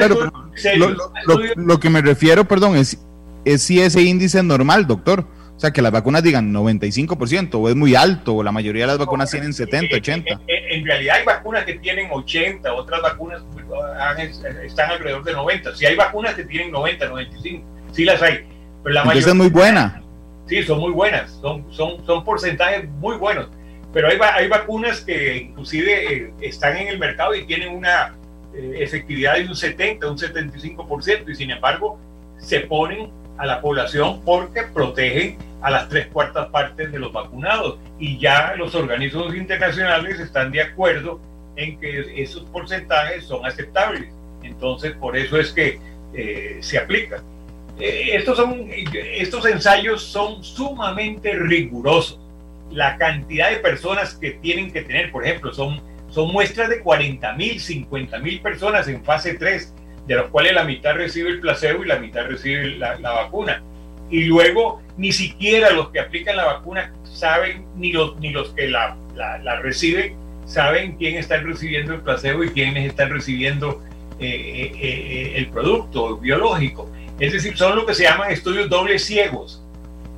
[1.56, 2.98] lo, que me refiero, perdón, es,
[3.46, 5.26] es si ese índice es normal, doctor.
[5.64, 8.88] O sea, que las vacunas digan 95% o es muy alto o la mayoría de
[8.88, 10.42] las vacunas tienen 70, 80.
[10.46, 13.42] En, realidad hay vacunas que tienen 80, otras vacunas
[14.66, 15.74] están alrededor de 90.
[15.78, 18.46] Si hay vacunas que tienen 90, 95, sí las hay.
[18.84, 20.04] Pero la Entonces es muy buena.
[20.48, 23.48] Sí, son muy buenas, son, son, son porcentajes muy buenos.
[23.94, 28.18] Pero hay, hay vacunas que inclusive eh, están en el mercado y tienen una
[28.54, 31.98] eh, efectividad de un 70, un 75% y sin embargo
[32.38, 37.78] se ponen a la población porque protegen a las tres cuartas partes de los vacunados
[37.98, 41.20] y ya los organismos internacionales están de acuerdo
[41.56, 44.10] en que esos porcentajes son aceptables.
[44.44, 45.80] Entonces, por eso es que
[46.14, 47.22] eh, se aplican.
[47.80, 52.20] Eh, estos, son, estos ensayos son sumamente rigurosos.
[52.72, 57.34] La cantidad de personas que tienen que tener, por ejemplo, son, son muestras de 40
[57.34, 59.74] mil, 50 mil personas en fase 3
[60.08, 63.62] de los cuales la mitad recibe el placebo y la mitad recibe la, vacuna.
[64.10, 68.68] Y luego ni siquiera los que aplican la vacuna saben, ni los, ni los que
[68.68, 73.82] la, la, reciben, saben quién está recibiendo el placebo y quiénes están recibiendo
[74.20, 76.90] eh, eh, eh, el producto biológico.
[77.20, 79.64] Es decir, son lo que se llaman estudios dobles ciegos.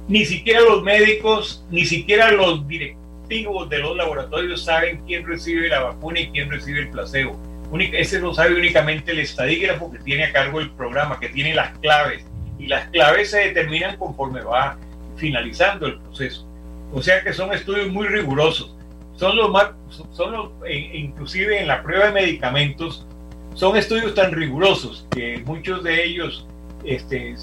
[0.08, 5.82] Ni siquiera los médicos, ni siquiera los directivos de los laboratorios saben quién recibe la
[5.82, 7.40] vacuna y quién recibe el placebo
[7.82, 11.78] ese lo sabe únicamente el estadígrafo que tiene a cargo el programa, que tiene las
[11.80, 12.26] claves.
[12.58, 14.78] Y las claves se determinan conforme va
[15.18, 16.48] finalizando el proceso.
[16.94, 18.76] O sea que son estudios muy rigurosos.
[19.16, 19.72] Son los más,
[20.12, 23.06] son los, e, inclusive en la prueba de medicamentos,
[23.54, 26.46] son estudios tan rigurosos que muchos de ellos
[26.84, 27.36] este,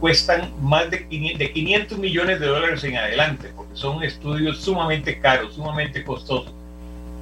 [0.00, 6.04] cuestan más de 500 millones de dólares en adelante, porque son estudios sumamente caros, sumamente
[6.04, 6.52] costosos.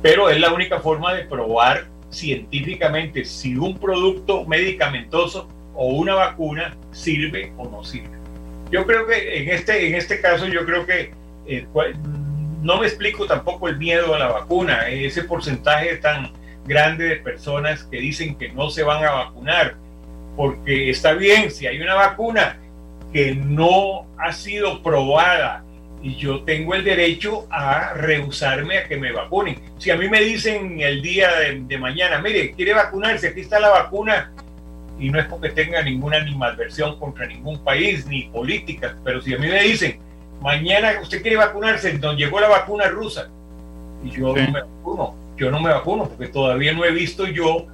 [0.03, 6.77] Pero es la única forma de probar científicamente si un producto medicamentoso o una vacuna
[6.93, 8.19] sirve o no sirve.
[8.71, 11.13] Yo creo que en este, en este caso, yo creo que
[11.47, 11.67] eh,
[12.63, 16.31] no me explico tampoco el miedo a la vacuna, ese porcentaje tan
[16.67, 19.75] grande de personas que dicen que no se van a vacunar,
[20.37, 22.59] porque está bien, si hay una vacuna
[23.13, 25.65] que no ha sido probada
[26.03, 29.57] y yo tengo el derecho a rehusarme a que me vacunen.
[29.79, 33.71] Si a mí me dicen el día de, mañana, mire, quiere vacunarse, aquí está la
[33.71, 34.33] vacuna,
[34.99, 39.39] y no es porque tenga ninguna animadversión contra ningún país ni política, pero si a
[39.39, 39.99] mí me dicen,
[40.41, 43.31] mañana usted quiere vacunarse, donde llegó la vacuna rusa,
[44.05, 47.69] y yo no me vacuno, yo no me vacuno, porque todavía no he visto yo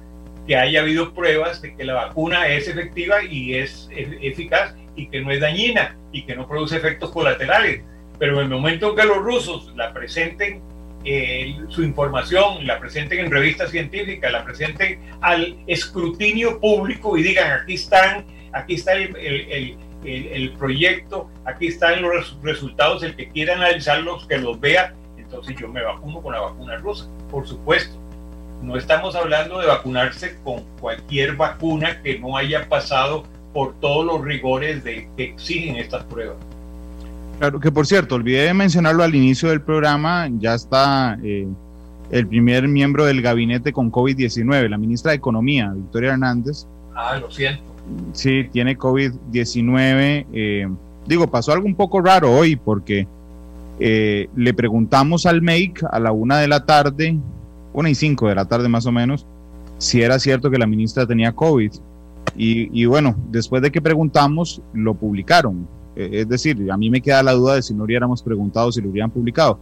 [0.45, 5.21] que haya habido pruebas de que la vacuna es efectiva y es eficaz y que
[5.21, 7.83] no es dañina y que no produce efectos colaterales.
[8.19, 10.61] Pero en el momento en que los rusos la presenten,
[11.05, 17.51] eh, su información, la presenten en revistas científicas, la presenten al escrutinio público y digan,
[17.51, 23.29] aquí están, aquí está el, el, el, el proyecto, aquí están los resultados, el que
[23.29, 27.97] quiera analizarlos, que los vea, entonces yo me vacuno con la vacuna rusa, por supuesto.
[28.61, 34.21] No estamos hablando de vacunarse con cualquier vacuna que no haya pasado por todos los
[34.21, 36.37] rigores de, que exigen estas pruebas.
[37.39, 41.47] Claro, que por cierto, olvidé mencionarlo al inicio del programa, ya está eh,
[42.11, 46.67] el primer miembro del gabinete con COVID-19, la ministra de Economía, Victoria Hernández.
[46.93, 47.63] Ah, lo siento.
[48.11, 50.25] Sí, tiene COVID-19.
[50.33, 50.67] Eh,
[51.07, 53.07] digo, pasó algo un poco raro hoy porque
[53.79, 57.17] eh, le preguntamos al MEIC a la una de la tarde,
[57.71, 59.25] una y cinco de la tarde más o menos,
[59.77, 61.71] si era cierto que la ministra tenía COVID.
[62.35, 65.78] Y, y bueno, después de que preguntamos, lo publicaron.
[65.95, 68.81] Eh, es decir, a mí me queda la duda de si no hubiéramos preguntado si
[68.81, 69.59] lo hubieran publicado.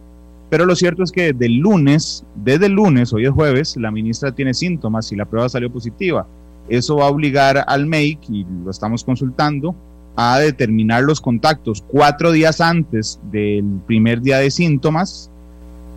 [0.50, 4.32] Pero lo cierto es que del lunes, desde el lunes, hoy es jueves, la ministra
[4.32, 6.26] tiene síntomas y la prueba salió positiva.
[6.68, 9.74] Eso va a obligar al MEIC, y lo estamos consultando,
[10.16, 15.30] a determinar los contactos cuatro días antes del primer día de síntomas,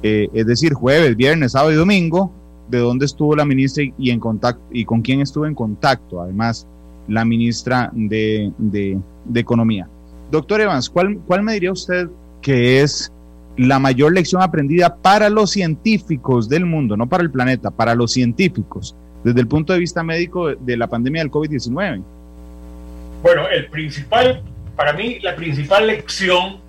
[0.03, 2.31] eh, es decir, jueves, viernes, sábado y domingo,
[2.69, 6.67] de dónde estuvo la ministra y, en contacto, y con quién estuvo en contacto, además,
[7.07, 9.87] la ministra de, de Economía.
[10.31, 12.07] Doctor Evans, ¿cuál, ¿cuál me diría usted
[12.41, 13.11] que es
[13.57, 18.13] la mayor lección aprendida para los científicos del mundo, no para el planeta, para los
[18.13, 22.01] científicos, desde el punto de vista médico de la pandemia del COVID-19?
[23.21, 24.41] Bueno, el principal,
[24.75, 26.59] para mí, la principal lección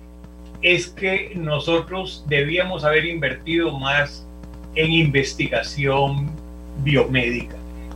[0.61, 4.27] es que nosotros debíamos haber invertido más
[4.75, 6.31] en investigación
[6.83, 7.55] biomédica.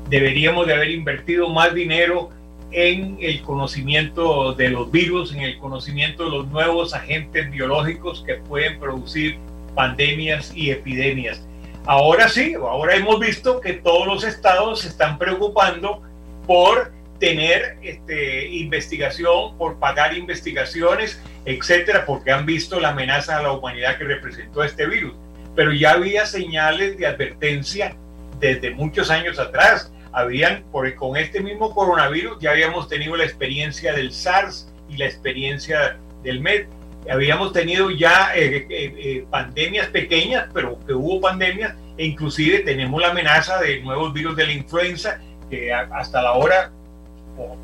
[0.09, 2.29] Deberíamos de haber invertido más dinero
[2.71, 8.35] en el conocimiento de los virus, en el conocimiento de los nuevos agentes biológicos que
[8.35, 9.37] pueden producir
[9.75, 11.41] pandemias y epidemias.
[11.85, 16.01] Ahora sí, ahora hemos visto que todos los estados se están preocupando
[16.45, 23.53] por tener este, investigación, por pagar investigaciones, etcétera, porque han visto la amenaza a la
[23.53, 25.13] humanidad que representó este virus.
[25.55, 27.95] Pero ya había señales de advertencia
[28.39, 29.91] desde muchos años atrás.
[30.17, 35.05] Habían, por, con este mismo coronavirus, ya habíamos tenido la experiencia del SARS y la
[35.05, 36.67] experiencia del MED.
[37.09, 43.01] Habíamos tenido ya eh, eh, eh, pandemias pequeñas, pero que hubo pandemias, e inclusive tenemos
[43.01, 46.71] la amenaza de nuevos virus de la influenza, que hasta la hora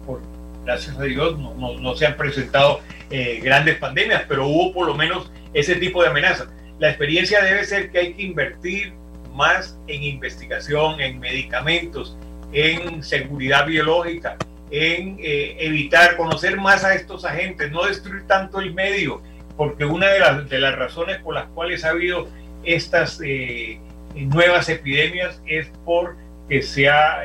[0.05, 0.21] por,
[0.63, 4.95] gracias a Dios, no, no, se han presentado eh, grandes pandemias, pero hubo por lo
[4.95, 6.47] menos ese tipo de amenazas.
[6.79, 8.93] La experiencia debe ser que hay que invertir
[9.33, 12.17] más en investigación, en medicamentos,
[12.53, 14.37] en seguridad biológica,
[14.71, 19.21] en eh, evitar, conocer más a estos agentes, no destruir tanto el medio,
[19.57, 22.27] porque una de las, de las razones por las cuales ha habido
[22.63, 23.79] estas eh,
[24.15, 27.19] nuevas epidemias es porque se ha,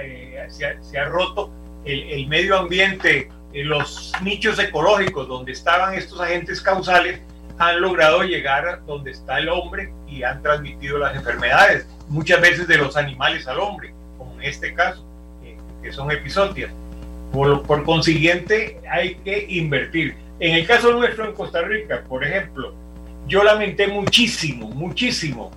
[0.48, 1.52] se ha, se ha roto
[1.84, 7.20] el, medio ambiente, eh, los nichos ecológicos donde estaban estos agentes causales,
[7.58, 12.68] han logrado llegar a donde está el hombre y han transmitido las enfermedades, muchas veces
[12.68, 15.07] de los animales al hombre, como en este caso, eh,
[15.82, 16.70] que son episodios.
[17.32, 20.14] Por, por, consiguiente, hay que invertir.
[20.40, 22.72] En el caso nuestro en Costa Rica, por ejemplo,
[23.26, 25.50] yo lamenté muchísimo, muchísimo,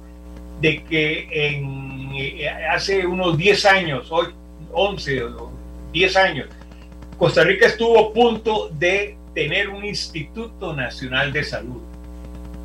[0.59, 4.27] de que en, eh, hace unos 10 años, hoy
[4.73, 5.51] 11 o
[5.93, 6.47] 10 años,
[7.17, 11.81] Costa Rica estuvo a punto de tener un Instituto Nacional de Salud.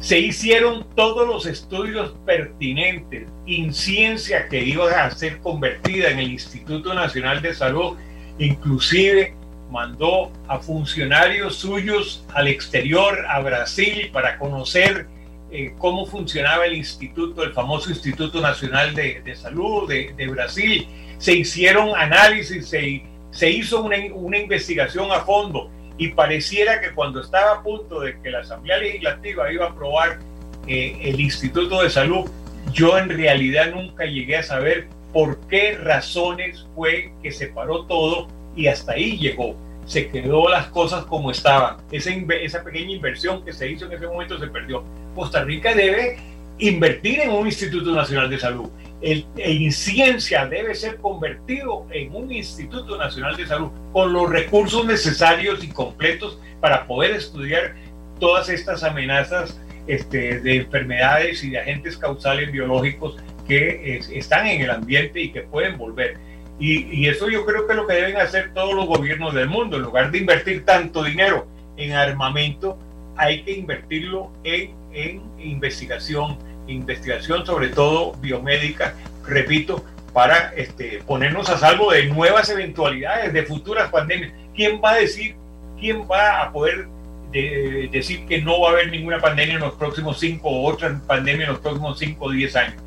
[0.01, 6.33] Se hicieron todos los estudios pertinentes, en ciencia que iba a ser convertida en el
[6.33, 7.97] Instituto Nacional de Salud,
[8.39, 9.35] inclusive
[9.71, 15.07] mandó a funcionarios suyos al exterior, a Brasil, para conocer
[15.51, 20.87] eh, cómo funcionaba el instituto, el famoso Instituto Nacional de, Salud de, Brasil.
[21.19, 23.03] Se hicieron análisis, se
[23.37, 28.31] se hizo una investigación a fondo y pareciera que cuando estaba a punto de que
[28.31, 30.19] la Asamblea Legislativa iba a aprobar
[30.67, 32.29] eh, el Instituto de Salud,
[32.73, 38.29] yo en realidad nunca llegué a saber por qué razones fue que se paró todo
[38.55, 39.57] y hasta ahí llegó.
[39.87, 41.77] Se quedó las cosas como estaban.
[41.93, 44.83] Esa, esa pequeña inversión que se hizo en ese momento se perdió.
[45.15, 46.19] Costa Rica debe
[46.59, 48.71] invertir en un Instituto Nacional de Salud.
[49.03, 54.87] El, el ciencia debe ser convertido en un Instituto Nacional de Salud con los recursos
[54.87, 57.75] necesarios y completos para poder estudiar
[58.19, 64.71] todas estas amenazas este, de enfermedades y de agentes causales biológicos que están en el
[64.71, 66.19] ambiente y que pueden volver.
[66.59, 69.49] Y, y, eso yo creo que es lo que deben hacer todos los gobiernos del
[69.49, 69.77] mundo.
[69.77, 71.47] En lugar de invertir tanto dinero
[71.77, 72.79] en armamento,
[73.17, 78.95] hay que invertirlo en, en investigación, investigación sobre todo biomédica,
[79.27, 84.33] repito, para este, ponernos a salvo de nuevas eventualidades, de futuras pandemias.
[84.55, 85.35] ¿Quién va a decir,
[85.79, 86.89] quién va a poder
[87.33, 90.99] de decir que no va a haber ninguna pandemia en los próximos cinco o otra
[91.07, 92.81] pandemia en los próximos cinco o diez años.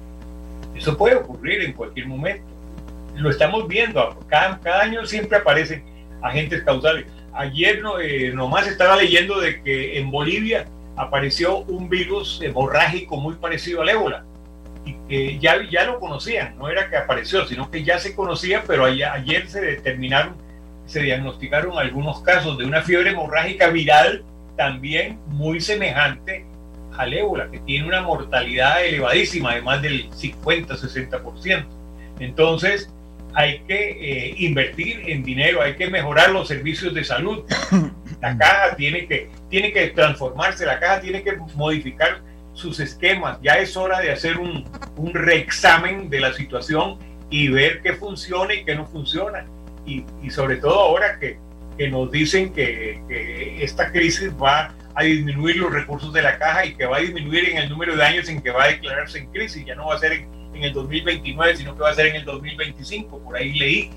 [0.76, 2.44] Eso puede ocurrir en cualquier momento.
[3.16, 4.18] Lo estamos viendo.
[4.28, 5.84] Cada, cada año siempre aparecen
[6.22, 7.06] agentes causales.
[7.34, 10.66] Ayer no, eh, nomás estaba leyendo de que en Bolivia
[11.00, 14.26] apareció un virus hemorrágico muy parecido al ébola.
[14.86, 18.64] Y que ya, ya lo conocían, no era que apareció, sino que ya se conocía,
[18.68, 20.36] pero ayer, se determinaron,
[20.86, 24.26] se diagnosticaron algunos casos de una fiebre hemorrágica viral
[24.58, 26.46] también muy semejante
[26.98, 31.64] al ébola, que tiene una mortalidad elevadísima, de más del 50-60%.
[32.20, 32.94] Entonces,
[33.34, 37.46] hay que eh, invertir en dinero, hay que mejorar los servicios de salud.
[38.22, 42.22] La caja tiene que, tiene que transformarse, la caja tiene que modificar
[42.54, 43.40] sus esquemas.
[43.42, 44.66] Ya es hora de hacer un,
[44.98, 46.98] un reexamen de la situación
[47.30, 49.46] y ver qué funciona y qué no funciona.
[49.86, 51.38] Y, y sobre todo ahora que,
[51.78, 56.66] que nos dicen que, que, esta crisis va a disminuir los recursos de la caja
[56.66, 59.20] y que va a disminuir en el número de años en que va a declararse
[59.20, 59.66] en crisis.
[59.66, 62.18] Ya no va a ser en, en el 2029, sino que va a ser en
[62.18, 63.20] el 2025.
[63.20, 63.90] Por ahí leí,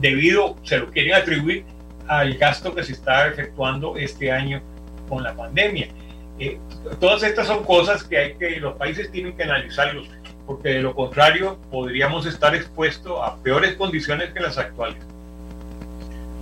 [0.00, 1.64] debido, se lo quieren atribuir
[2.08, 4.60] al gasto que se está efectuando este año
[5.12, 5.88] con la pandemia.
[6.38, 6.58] Eh,
[6.98, 10.08] todas estas son cosas que hay que los países tienen que analizarlos,
[10.46, 14.96] porque de lo contrario podríamos estar expuestos a peores condiciones que las actuales.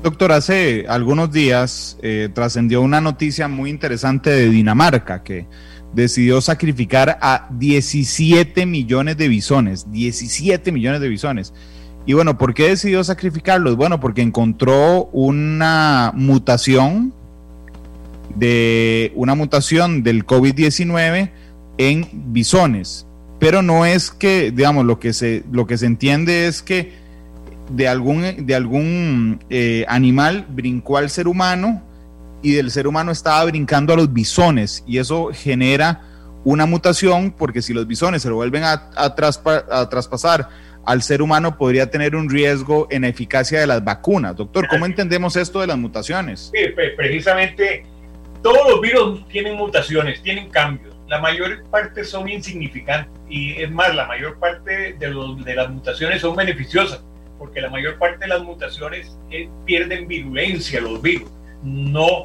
[0.04, 5.46] Doctor, hace algunos días eh, trascendió una noticia muy interesante de Dinamarca que
[5.92, 11.52] decidió sacrificar a 17 millones de bisones, 17 millones de bisones.
[12.06, 13.74] Y bueno, ¿por qué decidió sacrificarlos?
[13.74, 17.12] Bueno, porque encontró una mutación
[18.36, 21.30] de una mutación del COVID-19
[21.78, 23.06] en bisones.
[23.38, 26.92] Pero no es que, digamos, lo que se, lo que se entiende es que
[27.70, 31.82] de algún, de algún eh, animal brincó al ser humano
[32.42, 36.02] y del ser humano estaba brincando a los bisones y eso genera
[36.44, 40.48] una mutación porque si los bisones se lo vuelven a, a, traspa, a traspasar
[40.84, 44.36] al ser humano podría tener un riesgo en eficacia de las vacunas.
[44.36, 46.50] Doctor, ¿cómo entendemos esto de las mutaciones?
[46.54, 46.60] Sí,
[46.96, 47.84] precisamente
[48.42, 50.94] todos los virus tienen mutaciones, tienen cambios.
[51.08, 56.36] La mayor parte son insignificantes y es más, la mayor parte de, las mutaciones son
[56.36, 57.02] beneficiosas
[57.38, 61.30] porque la mayor parte de las mutaciones eh, pierden virulencia los virus.
[61.62, 62.24] No,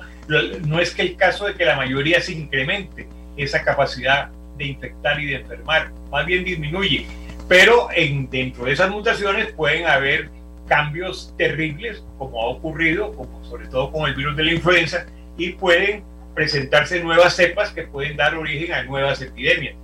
[0.66, 3.08] no es que el caso de que la mayoría se incremente
[3.38, 7.06] esa capacidad de infectar y de enfermar, más bien disminuye.
[7.48, 10.30] Pero en, dentro de esas mutaciones pueden haber
[10.68, 15.06] cambios terribles, como ha ocurrido, como sobre todo con el virus de la influenza,
[15.38, 19.76] y pueden presentarse nuevas cepas que pueden dar origen a nuevas epidemias.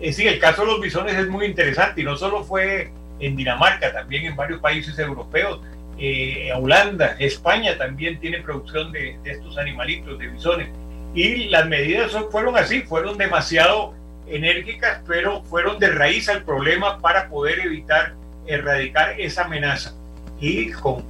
[0.00, 2.90] Es decir, el caso de los bisones es muy interesante y no solo fue
[3.20, 5.60] en Dinamarca, también en varios países europeos,
[5.98, 10.68] eh, Holanda, España también tiene producción de, estos animalitos, de bisones.
[11.14, 13.94] Y las medidas fueron así, fueron demasiado
[14.26, 18.14] enérgicas, pero fueron de raíz al problema para poder evitar
[18.46, 19.94] erradicar esa amenaza.
[20.40, 21.04] Y con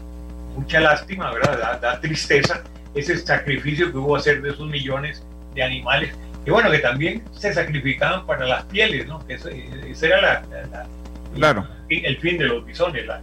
[0.54, 1.58] mucha lástima, ¿verdad?
[1.58, 2.62] Da, da tristeza
[2.94, 5.24] ese sacrificio que hubo hacer de esos millones
[5.54, 6.14] de animales,
[6.44, 9.24] que bueno, que también se sacrificaban para las pieles, ¿no?
[9.26, 10.86] Que esa era la, la,
[11.34, 11.66] claro.
[11.88, 13.20] el, el fin de los bisones, la,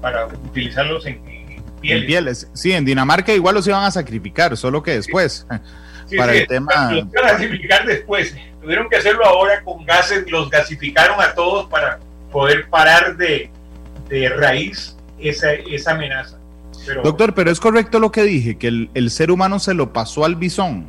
[0.00, 2.02] para utilizarlos en, en, pieles.
[2.02, 2.50] en, pieles.
[2.54, 5.46] Sí, en Dinamarca igual los iban a sacrificar, solo que después.
[5.50, 5.56] Sí.
[6.08, 6.92] Sí, para sí, el tema.
[6.92, 8.36] Los iban a sacrificar después.
[8.62, 11.98] Tuvieron que hacerlo ahora con gases, los gasificaron a todos para
[12.30, 13.50] poder parar de,
[14.08, 16.38] de raíz esa, esa amenaza.
[16.86, 19.92] Pero, Doctor, pero es correcto lo que dije, que el, el, ser humano se lo
[19.92, 20.88] pasó al bisón.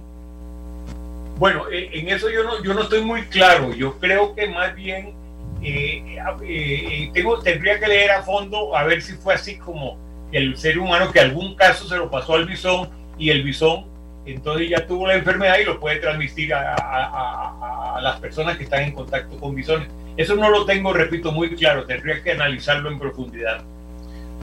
[1.40, 3.74] Bueno, en eso yo no, yo no estoy muy claro.
[3.74, 5.14] Yo creo que más bien
[5.62, 9.98] eh, eh, tengo, tendría que leer a fondo a ver si fue así como
[10.32, 13.86] el ser humano que algún caso se lo pasó al bisón y el bisón
[14.28, 18.84] entonces ya tuvo la enfermedad y lo puede transmitir a, a, las personas que están
[18.84, 19.88] en contacto con bisones.
[20.18, 23.64] Eso no lo tengo, repito, muy claro, tendría que analizarlo en profundidad.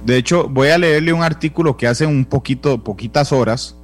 [0.04, 3.76] De hecho, voy a leerle un artículo que hace un poquito, poquitas horas,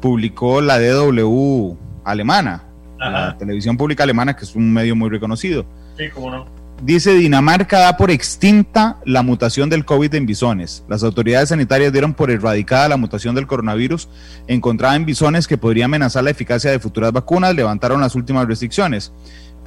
[0.00, 2.64] publicó la DW alemana,
[2.98, 5.66] la televisión pública alemana, que es un medio muy reconocido.
[5.96, 6.58] Sí, cómo no.
[6.82, 10.84] Dice, Dinamarca da por extinta la mutación del COVID en bisones.
[10.88, 14.08] Las autoridades sanitarias dieron por erradicada la mutación del coronavirus
[14.46, 19.12] encontrada en bisones que podría amenazar la eficacia de futuras vacunas, levantaron las últimas restricciones.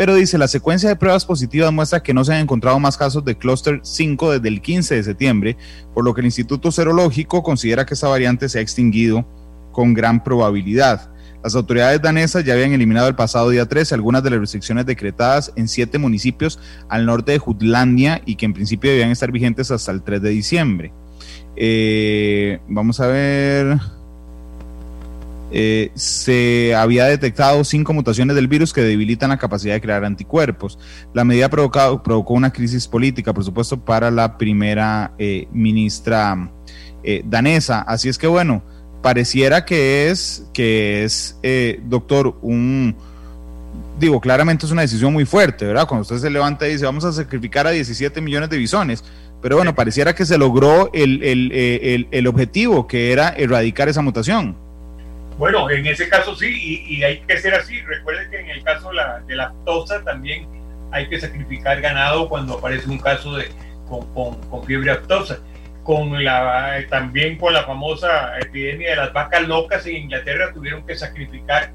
[0.02, 3.24] Pero dice, la secuencia de pruebas positivas muestra que no se han encontrado más casos
[3.24, 5.58] de clúster 5 desde el 15 de septiembre,
[5.94, 9.28] por lo que el Instituto Serológico considera que esa variante se ha extinguido
[9.72, 11.12] con gran probabilidad.
[11.44, 15.54] Las autoridades danesas ya habían eliminado el pasado día 13 algunas de las restricciones decretadas
[15.56, 16.58] en siete municipios
[16.90, 20.30] al norte de Jutlandia y que en principio debían estar vigentes hasta el 3 de
[20.32, 20.94] diciembre.
[21.56, 23.78] Eh, vamos a ver.
[25.52, 30.80] Eh, se había detectado cinco mutaciones del virus que debilitan la capacidad de crear anticuerpos.
[31.14, 36.52] La medida provocado, provocó una crisis política, por supuesto, para la primera eh, ministra
[37.26, 37.82] danesa.
[37.82, 38.62] Así es que bueno,
[39.02, 42.96] pareciera que es, que es eh, doctor, un,
[44.00, 45.88] digo, claramente es una decisión muy fuerte, ¿verdad?
[45.88, 49.04] Cuando usted se levanta y dice, vamos a sacrificar a 17 millones de bisones,
[49.42, 54.02] pero bueno, pareciera que se logró el, el, el, el objetivo, que era erradicar esa
[54.02, 54.56] mutación.
[55.38, 57.82] Bueno, en ese caso sí, y, y hay que ser así.
[57.82, 60.48] Recuerde que en el caso la, de la tosa también
[60.92, 63.50] hay que sacrificar ganado cuando aparece un caso de,
[63.88, 65.40] con, con, con fiebre aftosa
[65.84, 70.96] con la, también con la famosa epidemia de las vacas locas en Inglaterra tuvieron que
[70.96, 71.72] sacrificar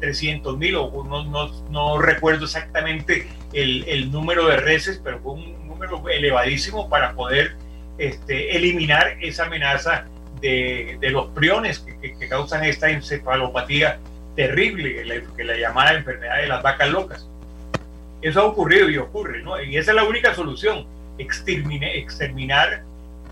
[0.00, 5.20] 300 eh, mil, o no, no, no, recuerdo exactamente el, el, número de reses, pero
[5.20, 7.56] fue un número elevadísimo para poder
[7.98, 10.06] este, eliminar esa amenaza
[10.42, 13.98] de, los priones que, que, causan esta encefalopatía
[14.36, 17.28] terrible, que la, que la llamada enfermedad de las vacas locas.
[18.20, 19.60] Eso ha ocurrido y ocurre, ¿no?
[19.62, 20.86] Y esa es la única solución,
[21.18, 22.82] exterminar, exterminar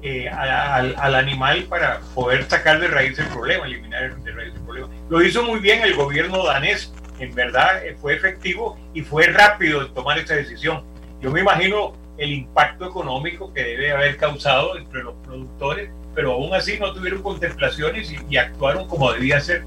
[0.02, 4.88] eh, al, animal para poder sacar de raíz el problema, eliminar el problema.
[5.10, 9.82] Lo hizo muy bien el gobierno danés, en verdad eh, fue efectivo y fue rápido
[9.82, 10.82] en tomar esta decisión.
[11.20, 16.54] Yo me imagino el impacto económico que debe haber causado entre los productores, pero aún
[16.54, 19.64] así no tuvieron contemplaciones y, actuaron como debía ser.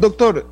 [0.00, 0.46] Doctor,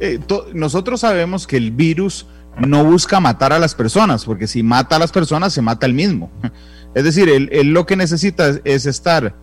[0.00, 0.18] eh,
[0.54, 2.26] nosotros sabemos que el virus
[2.58, 5.94] no busca matar a las personas, porque si mata a las personas, se mata el
[5.94, 6.30] mismo.
[6.94, 9.34] Es decir, él, lo que necesita es, estar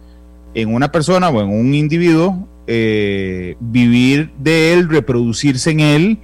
[0.54, 6.20] en una persona o en un individuo, eh, vivir de él, reproducirse en él,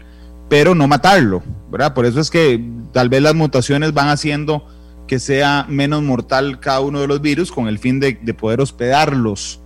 [0.50, 1.42] pero no matarlo,
[1.72, 1.96] ¿verdad?
[1.96, 4.68] Por eso es que tal vez las mutaciones van haciendo
[5.08, 8.62] que sea menos mortal cada uno de los virus con el fin de, de poder
[8.62, 9.62] hospedarlos.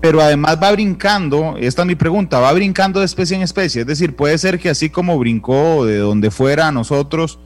[0.00, 3.86] Pero además va brincando, esta es mi pregunta, va brincando de especie en especie, es
[3.86, 7.38] decir, puede ser que así como brincó de donde fuera a nosotros,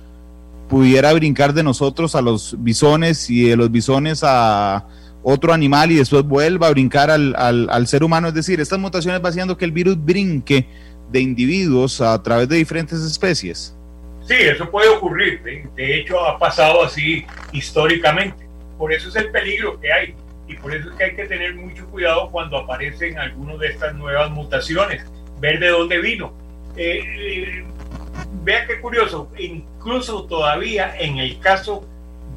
[0.69, 4.87] pudiera brincar de nosotros a los bisones y de los bisones a
[5.23, 9.23] otro animal y después vuelva a brincar al, al, ser humano, es decir, estas mutaciones
[9.25, 10.69] va haciendo que el virus brinque
[11.11, 13.75] de individuos a través de diferentes especies.
[14.29, 15.43] Sí, eso puede ocurrir,
[15.75, 20.15] de hecho ha pasado así históricamente, por eso es el peligro que hay.
[20.47, 23.95] Y por eso es que hay que tener mucho cuidado cuando aparecen algunas de estas
[23.95, 25.05] nuevas mutaciones,
[25.41, 26.33] ver de dónde vino.
[26.77, 27.65] Eh, eh,
[28.45, 31.87] vea qué curioso, incluso todavía en el caso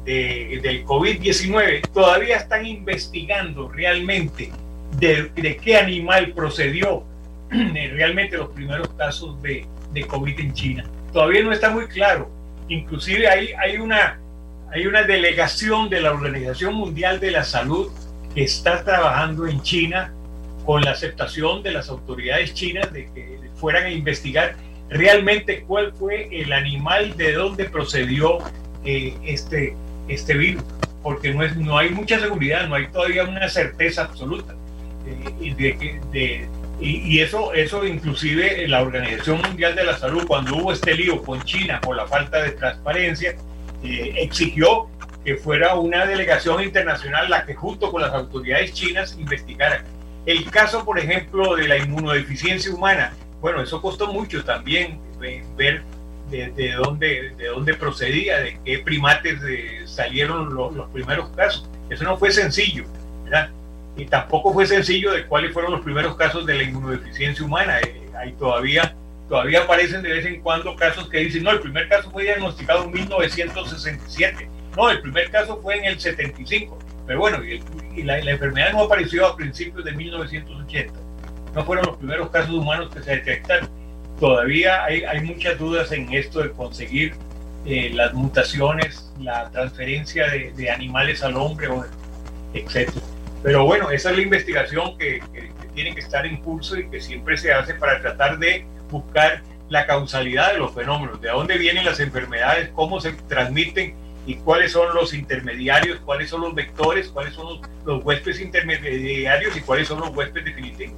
[0.04, 4.50] de, del COVID-19, todavía están investigando realmente
[4.98, 7.04] de, de, qué animal procedió
[7.50, 10.84] realmente los primeros casos de, de COVID en China.
[11.12, 12.30] Todavía no está muy claro.
[12.68, 14.18] Inclusive hay, una
[15.06, 17.90] delegación de la Organización Mundial de la Salud
[18.34, 20.12] que está trabajando en China
[20.64, 24.56] con la aceptación de las autoridades chinas de que fueran a investigar
[24.88, 28.38] realmente cuál fue el animal de dónde procedió
[28.84, 29.74] eh, este,
[30.08, 30.64] este virus,
[31.02, 34.54] porque no hay mucha seguridad, no hay todavía una certeza absoluta.
[35.06, 36.48] Eh, de, de,
[36.82, 41.42] y, eso, eso inclusive la Organización Mundial de la Salud, cuando hubo este lío con
[41.44, 43.36] China por la falta de transparencia,
[43.84, 44.88] eh, exigió
[45.24, 49.84] que fuera una delegación internacional la que junto con las autoridades chinas investigara.
[50.26, 55.00] El caso, por ejemplo, de la inmunodeficiencia humana, bueno, eso costó mucho también
[55.56, 55.82] ver
[56.30, 59.40] de, dónde, de dónde procedía, de qué primates
[59.84, 61.68] salieron los primeros casos.
[61.90, 62.84] Eso no fue sencillo,
[63.24, 63.50] ¿verdad?
[63.96, 67.78] Y tampoco fue sencillo de cuáles fueron los primeros casos de la inmunodeficiencia humana.
[67.80, 68.94] Eh, hay todavía,
[69.28, 72.84] todavía aparecen de vez en cuando casos que dicen, no, el primer caso fue diagnosticado
[72.84, 77.38] en 1967 no, el primer caso fue en el 75, pero bueno,
[77.96, 80.92] la, la, enfermedad no apareció a principios de 1980.
[81.54, 83.68] No fueron los primeros casos humanos que se detectaron.
[84.18, 87.14] Todavía hay, hay muchas dudas en esto de conseguir
[87.66, 91.68] eh, las mutaciones, la transferencia de, de, animales al hombre,
[92.54, 92.90] etc.
[93.42, 96.88] Pero bueno, esa es la investigación que, que, que tiene que estar en curso y
[96.88, 101.58] que siempre se hace para tratar de buscar la causalidad de los fenómenos, de dónde
[101.58, 103.94] vienen las enfermedades, cómo se transmiten
[104.26, 109.56] y cuáles son los intermediarios, cuáles son los vectores, cuáles son los, los huéspedes intermediarios
[109.56, 110.94] y cuáles son los huéspedes definitivos.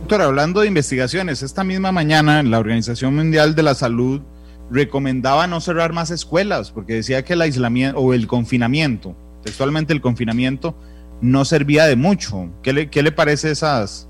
[0.00, 4.22] Doctor, hablando de investigaciones, esta misma mañana la Organización Mundial de la Salud
[4.70, 10.00] recomendaba no cerrar más escuelas porque decía que el aislamiento o el confinamiento, textualmente el
[10.00, 10.76] confinamiento,
[11.24, 12.50] no servía de mucho.
[12.62, 14.06] ¿Qué le, qué le parece esas,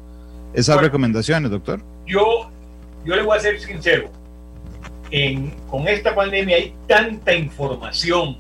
[0.53, 1.81] esas bueno, recomendaciones, doctor?
[2.07, 2.51] Yo,
[3.05, 4.11] yo le voy a ser sincero.
[5.11, 8.37] En, con esta pandemia hay tanta información,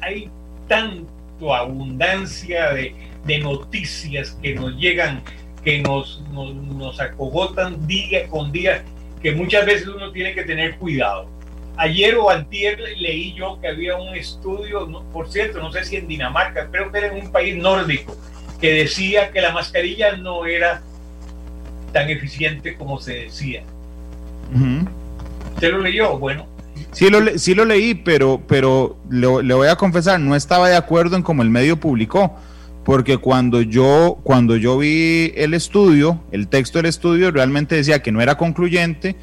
[0.00, 0.30] hay
[0.68, 2.94] tanto abundancia de,
[3.26, 5.22] de noticias que nos llegan,
[5.62, 8.82] que nos, nos, nos acogotan día con día,
[9.20, 11.28] que muchas veces uno tiene que tener cuidado
[11.76, 15.96] ayer o antier leí yo que había un estudio, no, por cierto, no sé si
[15.96, 18.16] en Dinamarca, creo que era en un país nórdico,
[18.60, 20.82] que decía que la mascarilla no era
[21.92, 23.62] tan eficiente como se decía.
[24.54, 24.88] Uh -huh.
[25.54, 26.18] ¿Usted lo leyó?
[26.18, 26.46] Bueno.
[26.92, 30.76] Sí lo, sí lo leí, pero, pero le, le, voy a confesar, no estaba de
[30.76, 32.36] acuerdo en cómo el medio publicó,
[32.84, 38.12] porque cuando yo, cuando yo vi el estudio, el texto del estudio, realmente decía que
[38.12, 39.16] no era concluyente,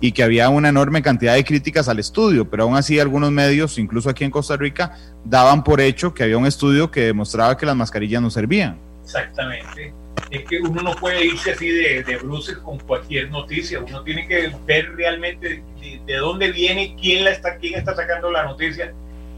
[0.00, 3.78] y que había una enorme cantidad de críticas al estudio, pero aún así algunos medios,
[3.78, 7.66] incluso aquí en Costa Rica, daban por hecho que había un estudio que demostraba que
[7.66, 8.78] las mascarillas no servían.
[9.04, 9.94] Exactamente.
[10.30, 14.26] Es que uno no puede irse así de, de bruces con cualquier noticia, uno tiene
[14.26, 18.92] que ver realmente de, de, dónde viene, quién, la está, quién está sacando la noticia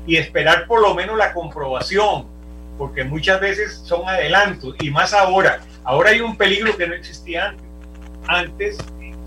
[0.07, 2.27] y esperar por lo menos la comprobación,
[2.79, 5.61] porque muchas veces son adelantos y más ahora.
[5.85, 7.69] Ahora hay un peligro que no existía antes.
[8.31, 8.77] Antes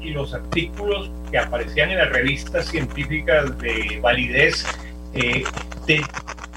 [0.01, 4.65] y los artículos que aparecían en las revistas científicas de validez
[5.13, 5.43] eh,
[5.85, 6.01] te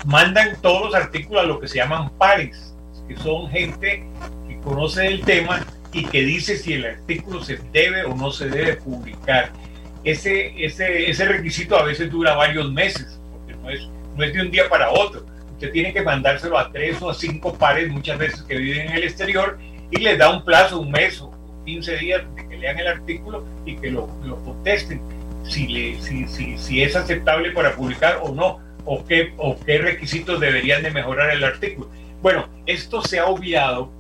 [0.04, 2.74] mandan todos los artículos a lo que se llaman pares,
[3.08, 4.04] que son gente
[4.48, 8.48] que conoce el tema y que dice si el artículo se debe o no se
[8.48, 9.50] debe publicar.
[10.02, 14.42] Ese, ese, ese requisito a veces dura varios meses, porque no es, no es de
[14.42, 15.24] un día para otro.
[15.52, 18.92] Usted tiene que mandárselo a tres o a cinco pares, muchas veces que viven en
[18.94, 19.58] el exterior,
[19.90, 21.33] y les da un plazo, un mes o
[21.64, 25.00] 15 días de que lean el artículo y que lo, lo contesten
[25.44, 29.78] si, le, si, si, si, es aceptable para publicar o no, o qué, o qué
[29.78, 31.88] requisitos deberían de mejorar el artículo.
[32.22, 33.90] Bueno, esto se ha obviado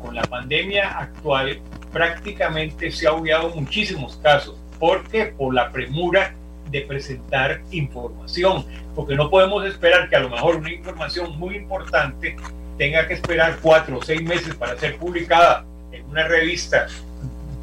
[0.00, 1.60] con la pandemia actual,
[1.92, 4.58] prácticamente se ha obviado muchísimos casos.
[4.78, 5.26] ¿Por qué?
[5.26, 6.34] Por la premura
[6.70, 8.64] de presentar información,
[8.94, 12.36] porque no podemos esperar que a lo mejor una información muy importante
[12.78, 15.66] tenga que esperar cuatro o seis meses para ser publicada
[16.12, 16.86] una revista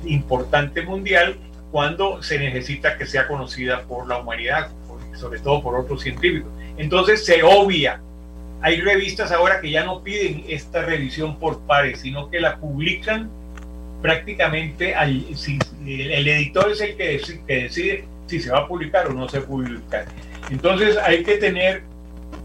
[0.06, 1.38] importante mundial
[1.72, 4.72] cuando se necesita que sea conocida por la humanidad,
[5.16, 6.52] sobre todo por otros científicos.
[6.78, 8.02] Entonces se obvia.
[8.62, 13.30] Hay revistas ahora que ya no piden esta revisión por pares, sino que la publican
[14.02, 14.96] prácticamente,
[15.36, 19.14] si, el editor es el que decide, que decide si se va a publicar o
[19.14, 20.06] no se publicar.
[20.50, 21.84] Entonces hay que tener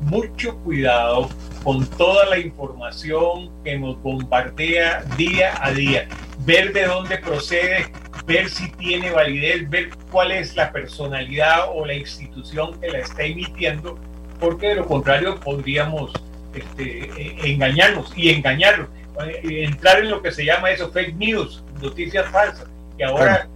[0.04, 1.28] mucho cuidado
[1.62, 6.08] con toda la información que nos bombardea día a día,
[6.44, 7.86] ver de dónde procede,
[8.26, 13.22] ver si tiene validez, ver cuál es la personalidad o la institución que la está
[13.22, 13.98] emitiendo,
[14.38, 16.12] porque de lo contrario podríamos
[16.54, 18.88] este, engañarnos y engañarnos,
[19.42, 22.66] entrar en lo que se llama eso, fake news, noticias falsas,
[22.98, 23.48] que ahora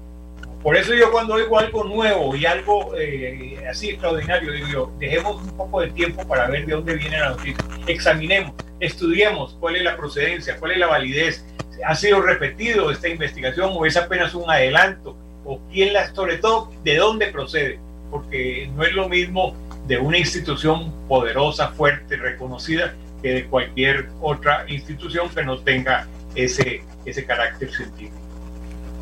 [0.69, 5.43] por eso yo cuando oigo algo nuevo y algo eh, así extraordinario, digo yo, dejemos
[5.43, 7.65] un poco de tiempo para ver de dónde viene la noticia.
[7.87, 11.43] Examinemos, estudiemos cuál es la procedencia, cuál es la validez.
[11.87, 15.17] ¿Ha sido repetido esta investigación o es apenas un adelanto?
[15.47, 17.81] ¿O quién la, sobre todo, de dónde procede?
[18.11, 19.57] Porque no es lo mismo
[19.87, 26.83] de una institución poderosa, fuerte, reconocida, que de cualquier otra institución que no tenga ese,
[27.07, 28.28] ese carácter científico.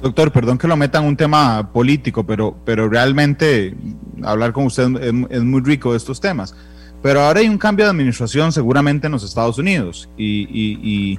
[0.02, 3.74] Doctor, perdón que lo meta en un tema político, pero, pero realmente
[4.22, 6.54] hablar con usted es, es, muy rico de estos temas.
[7.02, 11.18] Pero ahora hay un cambio de administración seguramente en los Estados Unidos y, y,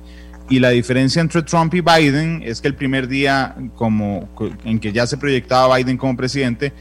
[0.49, 4.29] y, la diferencia entre Trump y Biden es que el primer día como,
[4.63, 6.73] en que ya se proyectaba Biden como presidente,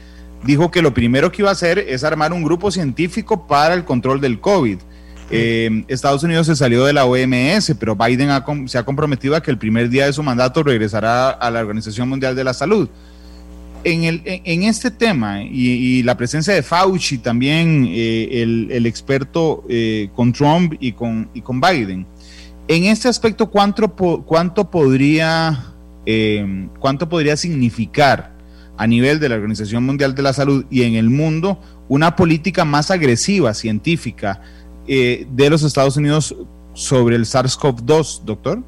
[0.43, 3.85] dijo que lo primero que iba a hacer es armar un grupo científico para el
[3.85, 4.79] control del COVID.
[5.29, 9.41] Eh, Estados Unidos se salió de la OMS, pero Biden ha, se ha comprometido a
[9.41, 12.89] que el primer día de su mandato regresará a la Organización Mundial de la Salud.
[13.83, 18.85] En, el, en este tema y, y, la presencia de Fauci, también eh, el, el,
[18.85, 22.05] experto eh, con Trump y con, y con Biden,
[22.67, 23.87] En este aspecto, ¿cuánto,
[24.25, 25.73] cuánto, podría,
[26.05, 28.35] eh, ¿cuánto podría significar
[28.77, 32.65] a nivel de la Organización Mundial de la Salud y en el mundo una política
[32.65, 34.41] más agresiva científica
[34.87, 36.35] eh, de los Estados Unidos
[36.73, 38.59] sobre el SARS-CoV-2, doctor?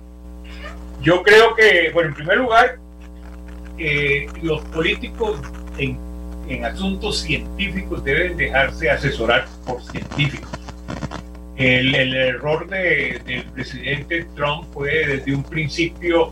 [1.02, 2.78] Yo creo que, bueno, en primer lugar,
[3.78, 5.40] eh, los políticos
[5.78, 5.98] en,
[6.66, 10.50] asuntos científicos deben dejarse asesorar por científicos.
[11.58, 16.32] El, el error de, del presidente Trump fue desde un principio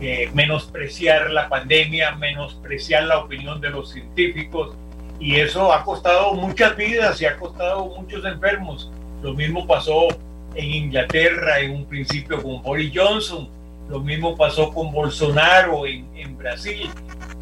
[0.00, 4.76] eh, menospreciar la pandemia, menospreciar la opinión de los científicos,
[5.18, 8.92] y eso ha costado muchas vidas y ha costado muchos enfermos.
[9.22, 10.08] Lo mismo pasó
[10.54, 13.48] en Inglaterra en un principio con Boris Johnson,
[13.88, 16.90] lo mismo pasó con Bolsonaro en, Brasil.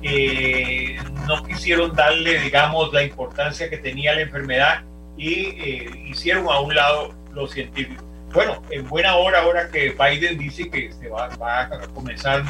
[0.02, 0.96] Eh,
[1.26, 4.82] no quisieron darle, digamos, la importancia que tenía la enfermedad
[5.16, 8.04] y eh, hicieron a un lado los científicos.
[8.32, 12.42] Bueno, en buena hora, ahora que Biden dice que se va, va a comenzar,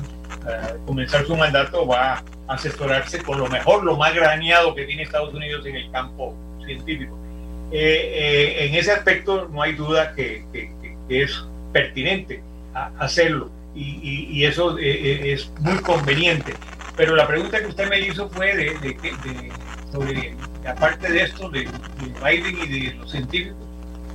[0.47, 2.14] a comenzar su mandato, va
[2.49, 6.35] a asesorarse con lo mejor, lo más graneado que tiene Estados Unidos en el campo
[6.64, 7.18] científico.
[7.73, 10.71] Eh, en ese aspecto no hay duda que, que,
[11.09, 12.43] que es pertinente
[12.99, 16.55] hacerlo y, eso eh, eh, es muy conveniente.
[16.97, 19.53] Pero la pregunta que usted me hizo fue de, de,
[19.93, 20.35] sobre,
[20.67, 21.69] aparte de esto, de,
[22.25, 23.59] Biden y de los científicos.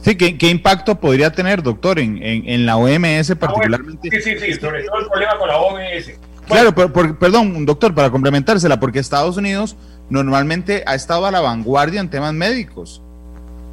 [0.02, 4.10] Sí, ¿qué, qué impacto podría tener, doctor, en, en, en la OMS ah, particularmente?
[4.10, 6.12] sí, sí, sí, sobre todo el problema con la OMS.
[6.47, 9.78] claro, pero, perdón, doctor, para complementársela, porque Estados Unidos
[10.10, 13.04] normalmente ha estado a la vanguardia en temas médicos.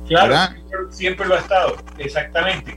[0.08, 2.76] Claro, siempre, siempre, lo ha estado, exactamente.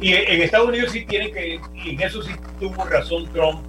[0.00, 3.64] Y en Estados Unidos sí tiene que, y en eso sí tuvo razón Trump,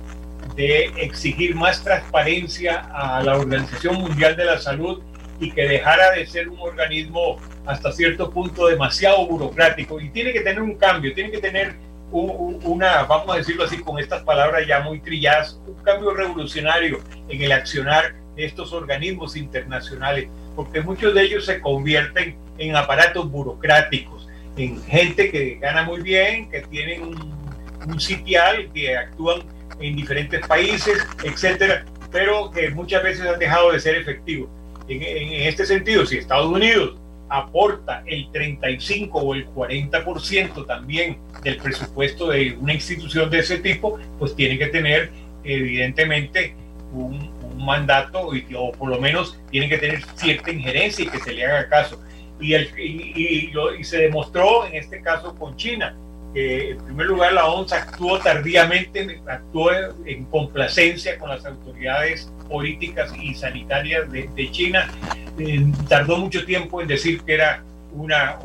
[0.56, 5.03] de exigir más transparencia a la Organización Mundial de la Salud
[5.39, 9.99] y que dejara de ser un organismo hasta cierto punto demasiado burocrático.
[9.99, 11.76] Y tiene que tener un cambio, tiene que tener
[12.12, 17.41] una, vamos a decirlo así con estas palabras ya muy trilladas, un cambio revolucionario en
[17.41, 24.26] el accionar de estos organismos internacionales, porque muchos de ellos se convierten en aparatos burocráticos
[24.58, 29.43] en gente que gana muy bien, que tienen un, sitial, que actúan
[29.80, 34.49] en diferentes países, etcétera, pero que muchas veces han dejado de ser efectivos.
[34.88, 35.01] En,
[35.47, 36.97] este sentido, si Estados Unidos
[37.30, 43.99] aporta el 35 o el 40% también del presupuesto de una institución de ese tipo,
[44.18, 45.12] pues tiene que tener
[45.43, 46.56] evidentemente
[46.91, 51.45] un, mandato o por lo menos tiene que tener cierta injerencia y que se le
[51.45, 51.99] haga caso
[52.39, 55.95] y, el, y, y, se demostró en este caso con China.
[56.33, 59.71] que en primer lugar, la OMS actuó tardíamente, actuó
[60.05, 64.89] en complacencia con las autoridades políticas y sanitarias de, de China.
[65.38, 67.63] Eh, tardó mucho tiempo en decir que era
[67.93, 68.38] una,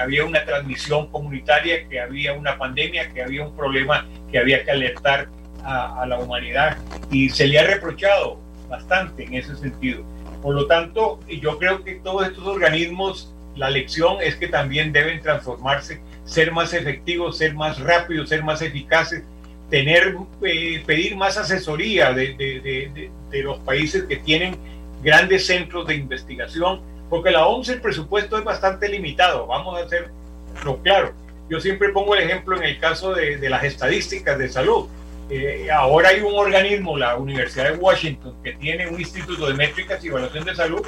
[0.00, 4.70] había una transmisión comunitaria, que había una pandemia, que había un problema que había que
[4.70, 5.28] alertar
[5.64, 6.76] a, a la humanidad.
[7.10, 10.04] Y se le ha reprochado bastante en ese sentido.
[10.42, 15.20] Por lo tanto, yo creo que todos estos organismos, la lección es que también deben
[15.20, 19.24] transformarse, ser más efectivos, ser más rápidos, ser más eficaces,
[19.68, 24.56] tener, eh, pedir más asesoría de, los países que tienen
[25.02, 26.80] grandes centros de investigación,
[27.10, 31.12] porque la OMS el presupuesto es bastante limitado, vamos a hacerlo claro.
[31.50, 34.86] Yo siempre pongo el ejemplo en el caso de las estadísticas de salud
[35.30, 40.02] eh, ahora hay un organismo, la Universidad de Washington, que tiene un instituto de métricas
[40.02, 40.80] y evaluación de salud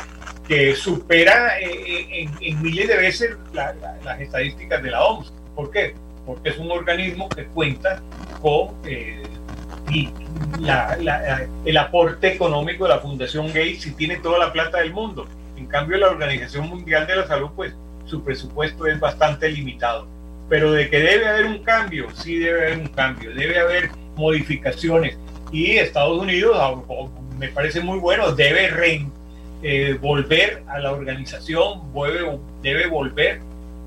[0.48, 3.74] que supera eh, eh, en, miles de veces las
[4.18, 5.32] estadísticas de la OMS.
[5.54, 5.94] ¿Por qué?
[6.24, 8.02] Porque es un organismo que cuenta
[8.40, 9.28] con el
[11.76, 15.28] aporte económico de la Fundación Gates y tiene toda la plata del mundo.
[15.56, 17.74] En cambio, la Organización Mundial de la Salud, pues
[18.06, 20.08] su presupuesto es bastante limitado.
[20.48, 23.34] Pero de que debe haber un cambio, sí debe haber un cambio.
[23.34, 23.90] Debe haber
[24.20, 25.18] modificaciones.
[25.50, 26.56] Y Estados Unidos,
[27.38, 28.70] me parece muy bueno, debe
[29.62, 33.40] eh, volver a la organización, debe, debe volver,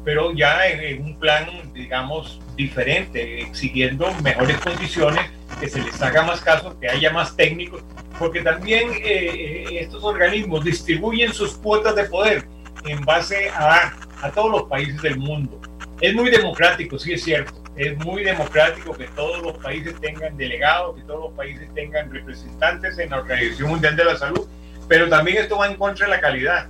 [0.03, 5.23] pero ya en, un plan, digamos, diferente, exigiendo mejores condiciones,
[5.59, 7.81] que se les haga más caso, que haya más técnicos,
[8.19, 12.43] porque también eh, eh, estos organismos distribuyen sus cuotas de poder
[12.85, 15.61] en base a, a todos los países del mundo.
[16.01, 20.95] Es muy democrático, sí es cierto, es muy democrático que todos los países tengan delegados,
[20.95, 24.47] que todos los países tengan representantes en la Organización Mundial de la Salud,
[24.87, 26.67] pero también esto va en contra de la calidad.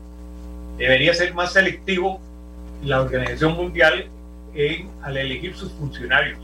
[0.77, 2.21] Debería ser más selectivo
[2.83, 4.07] la Organización Mundial
[4.55, 6.39] en, al elegir sus funcionarios,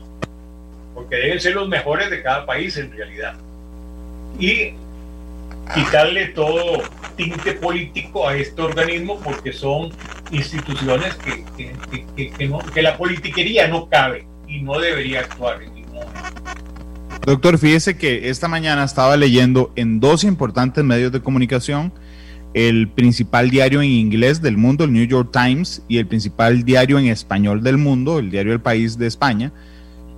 [0.94, 3.34] porque deben ser los mejores de cada país en realidad.
[4.38, 4.74] Y
[5.74, 6.82] quitarle todo
[7.16, 9.90] tinte político a este organismo porque son
[10.30, 15.94] instituciones que, que, que, que la politiquería no cabe y no debería actuar en ningún
[15.94, 16.20] momento.
[17.24, 21.92] Doctor, fíjese que esta mañana estaba leyendo en dos importantes medios de comunicación,
[22.52, 26.98] el principal diario en inglés del mundo, el New York Times, y el principal diario
[26.98, 29.52] en español del mundo, el diario El País de España,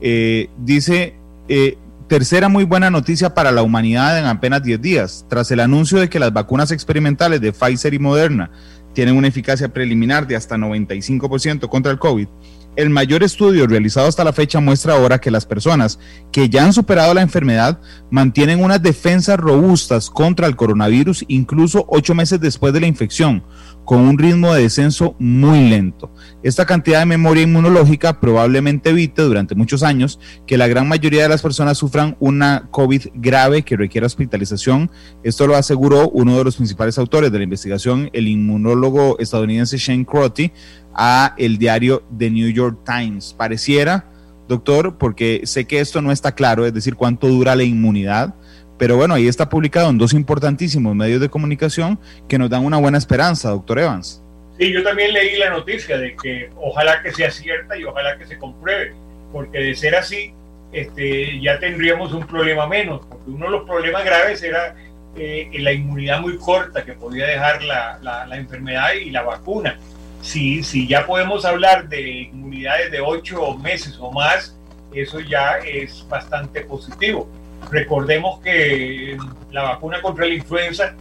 [0.00, 1.16] eh, dice,
[1.48, 1.76] eh,
[2.08, 6.08] tercera muy buena noticia para la humanidad en apenas 10 días, tras el anuncio de
[6.08, 8.50] que las vacunas experimentales de Pfizer y Moderna
[8.94, 12.28] tienen una eficacia preliminar de hasta 95% contra el COVID.
[12.74, 15.98] El mayor estudio realizado hasta la fecha muestra ahora que las personas
[16.32, 17.78] que ya han superado la enfermedad
[18.10, 23.42] mantienen unas defensas robustas contra el coronavirus incluso ocho meses después de la infección,
[23.84, 26.14] con un ritmo de descenso muy lento.
[26.42, 31.28] Esta cantidad de memoria inmunológica probablemente evite durante muchos años que la gran mayoría de
[31.28, 34.90] las personas sufran una COVID grave que requiera hospitalización.
[35.22, 40.06] Esto lo aseguró uno de los principales autores de la investigación, el inmunólogo estadounidense Shane
[40.06, 40.52] Crotty,
[40.94, 43.34] a el diario The New York Times.
[43.36, 44.04] Pareciera,
[44.48, 48.34] doctor, porque sé que esto no está claro, es decir, cuánto dura la inmunidad,
[48.78, 52.78] pero bueno, ahí está publicado en dos importantísimos medios de comunicación que nos dan una
[52.78, 54.22] buena esperanza, doctor Evans.
[54.58, 58.26] Sí, yo también leí la noticia de que ojalá que sea cierta y ojalá que
[58.26, 58.92] se compruebe,
[59.32, 60.32] porque de ser así,
[60.72, 64.74] este, ya tendríamos un problema menos, porque uno de los problemas graves era
[65.14, 69.78] eh, la inmunidad muy corta que podía dejar la, la, enfermedad y la vacuna.
[70.22, 74.56] Si, si ya podemos hablar de inmunidades de ocho meses o más,
[74.94, 77.28] eso ya es bastante positivo.
[77.70, 79.16] Recordemos que
[79.50, 80.94] la vacuna contra la influenza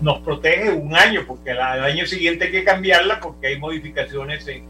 [0.00, 4.64] nos protege un año, porque al año siguiente hay que cambiarla porque hay modificaciones en,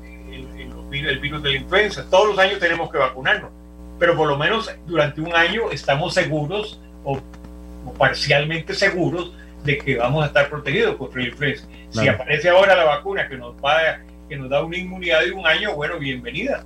[0.92, 2.04] el virus de la influenza.
[2.10, 3.50] Todos los años tenemos que vacunarnos,
[3.98, 7.18] pero por lo menos durante un año estamos seguros o,
[7.98, 9.34] parcialmente seguros
[9.64, 11.66] de que vamos a estar protegidos contra la influenza.
[11.90, 15.46] Si aparece ahora la vacuna que nos, va, que nos da una inmunidad de un
[15.46, 16.64] año, bueno, bienvenida.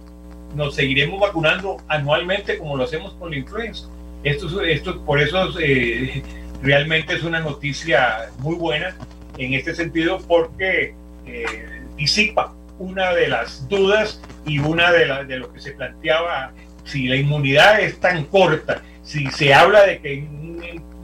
[0.54, 3.88] Nos seguiremos vacunando anualmente como lo hacemos con la influenza.
[4.24, 6.22] Esto, esto por eso eh,
[6.62, 8.96] realmente es una noticia muy buena
[9.36, 10.94] en este sentido porque
[11.26, 16.52] eh, disipa una de las dudas y una de, las de lo que se planteaba,
[16.84, 20.24] si la inmunidad es tan corta, si se habla de que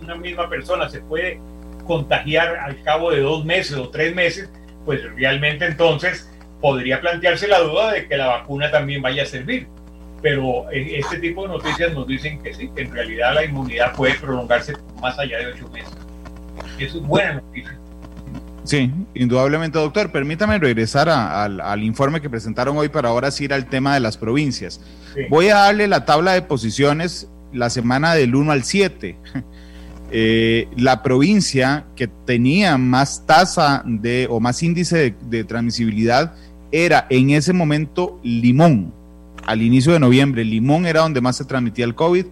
[0.01, 1.39] una misma persona se puede
[1.85, 4.51] contagiar al cabo de dos meses o tres meses,
[4.85, 6.31] pues realmente entonces
[6.61, 9.67] podría plantearse la duda de que la vacuna también vaya a servir
[10.23, 14.15] pero este tipo de noticias nos dicen que sí, que en realidad la inmunidad puede
[14.15, 15.93] prolongarse más allá de ocho meses.
[16.79, 17.79] Eso es buena noticia.
[18.63, 20.13] Sí, indudablemente, doctor.
[20.13, 24.17] Permítame regresar al, informe que presentaron hoy para ahora sí ir al tema de las
[24.17, 24.81] provincias.
[25.29, 29.19] Voy a darle la tabla de posiciones la semana del 1 al 7.
[30.13, 36.35] Eh, la provincia que tenía más tasa de o más índice de transmisibilidad
[36.71, 38.93] era en ese momento Limón
[39.47, 40.45] al inicio de noviembre.
[40.45, 42.27] Limón era donde más se transmitía el COVID.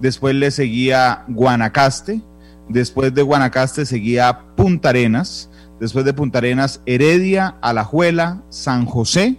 [0.00, 2.20] Después le seguía Guanacaste.
[2.68, 5.50] Después de Guanacaste seguía Punta Arenas.
[5.80, 9.36] Después de Punta Arenas, Heredia, Alajuela, San José.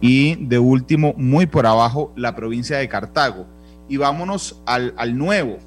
[0.00, 3.46] Y de último, muy por abajo, la provincia de Cartago.
[3.88, 5.58] Y vámonos al, nuevo.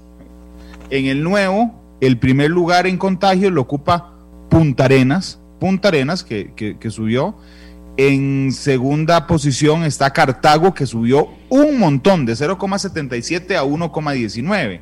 [0.90, 4.14] En el nuevo, el primer lugar en contagio lo ocupa
[4.50, 5.40] Punta Arenas.
[5.60, 7.36] Punta Arenas, que, subió
[7.98, 14.80] en segunda posición está Cartago, que subió un montón, de 0,77 a 1,19.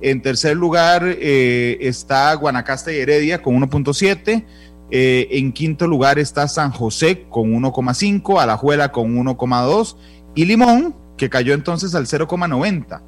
[0.00, 4.44] En tercer lugar eh, está Guanacaste y Heredia con 1.7.
[4.90, 9.96] Eh, en quinto lugar está San José con 1,5, Alajuela con 1,2
[10.34, 13.00] y Limón, que cayó entonces al 0,90.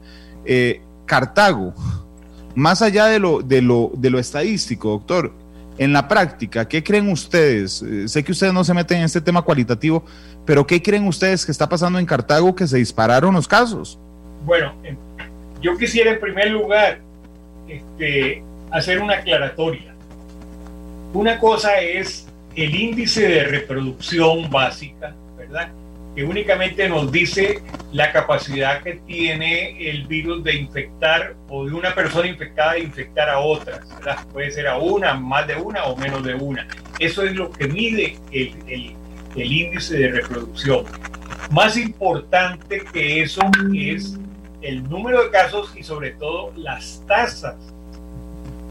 [0.44, 1.74] Eh, Cartago,
[2.58, 5.32] más allá de lo, de, lo, de lo estadístico, doctor,
[5.78, 7.82] en la práctica, ¿qué creen ustedes?
[7.82, 10.04] Eh, sé que ustedes no se meten en este tema cualitativo,
[10.44, 13.96] pero ¿qué creen ustedes que está pasando en Cartago que se dispararon los casos?
[14.44, 14.72] Bueno,
[15.62, 16.98] yo quisiera en primer lugar
[17.68, 18.42] este,
[18.72, 19.94] hacer una aclaratoria.
[21.14, 25.68] Una cosa es el índice de reproducción básica, ¿verdad?
[26.18, 27.62] Que únicamente nos dice
[27.92, 33.30] la capacidad que tiene el virus de infectar o de una persona infectada de infectar
[33.30, 33.86] a otras.
[34.32, 36.66] Puede ser a una, más de una o menos de una.
[36.98, 38.96] Eso es lo que mide el,
[39.36, 40.86] el índice de reproducción.
[41.52, 43.42] Más importante que eso
[43.72, 44.18] es
[44.60, 47.54] el número de casos y sobre todo las tasas,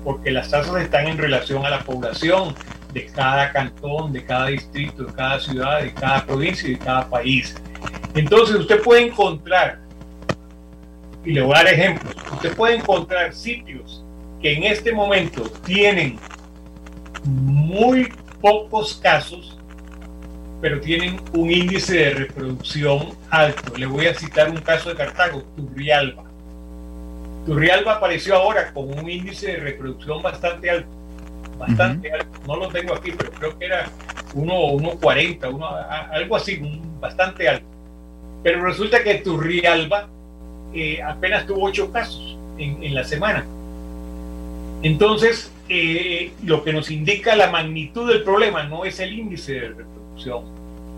[0.03, 2.53] porque las tasas están en relación a la población,
[2.97, 7.09] de cada cantón, de cada distrito, de cada ciudad, de cada provincia y de cada
[7.09, 7.55] país.
[8.15, 9.79] Entonces usted puede encontrar,
[11.23, 14.03] y le voy a dar ejemplos, usted puede encontrar sitios
[14.41, 16.17] que en este momento tienen
[17.25, 19.57] muy pocos casos
[20.61, 23.77] pero tienen un índice de reproducción alto.
[23.77, 26.23] Le voy a citar un caso de Cartago, Turrialba.
[27.45, 30.89] Turrialba apareció ahora con un índice de reproducción bastante alto,
[31.57, 32.39] bastante alto.
[32.47, 33.89] No lo tengo aquí, pero creo que era
[34.33, 36.61] 1,40, uno, algo así,
[36.99, 37.65] bastante alto.
[38.43, 40.07] Pero resulta que Turrialba
[40.73, 43.45] eh, apenas tuvo ocho casos en, en la semana.
[44.83, 49.67] Entonces, eh, lo que nos indica la magnitud del problema no es el índice de
[49.69, 50.43] reproducción.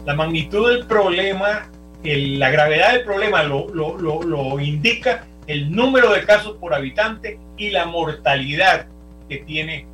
[0.05, 1.69] La magnitud del problema,
[2.03, 7.71] la gravedad del problema lo, lo, lo, indica el número de casos por habitante y
[7.71, 8.87] la mortalidad
[9.27, 9.85] que tiene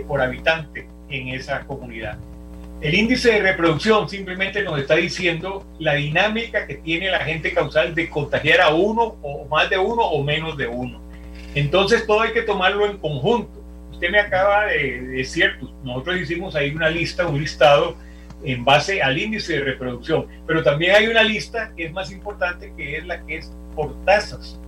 [0.00, 2.18] por habitante en esa comunidad.
[2.80, 7.94] El índice de reproducción simplemente nos está diciendo la dinámica que tiene la gente causal
[7.94, 11.00] de contagiar a uno o más de uno o menos de uno.
[11.54, 13.62] Entonces todo hay que tomarlo en conjunto
[14.02, 17.96] usted me acaba de decir, nosotros hicimos ahí una lista, un listado
[18.42, 22.72] en base al índice de reproducción, pero también hay una lista que es más importante,
[22.76, 24.58] que es la que es por tasas.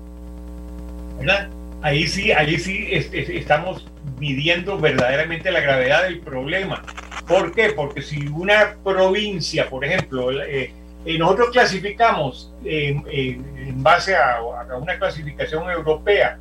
[1.18, 1.49] ¿verdad?
[1.83, 6.82] Ahí sí, ahí sí estamos midiendo verdaderamente la gravedad del problema.
[7.26, 7.72] ¿Por qué?
[7.72, 10.72] Porque si una provincia, por ejemplo, eh,
[11.07, 14.40] eh, nosotros clasificamos en base a,
[14.76, 16.38] una clasificación europea,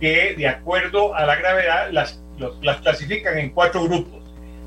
[0.00, 2.20] que de acuerdo a la gravedad las,
[2.60, 4.20] las clasifican en cuatro grupos.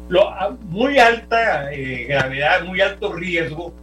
[0.07, 3.73] Lo, muy alta eh, gravedad, muy alto riesgo,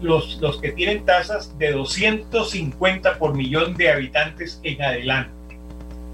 [0.00, 5.30] los, los que tienen tasas de 250 por millón de habitantes en adelante.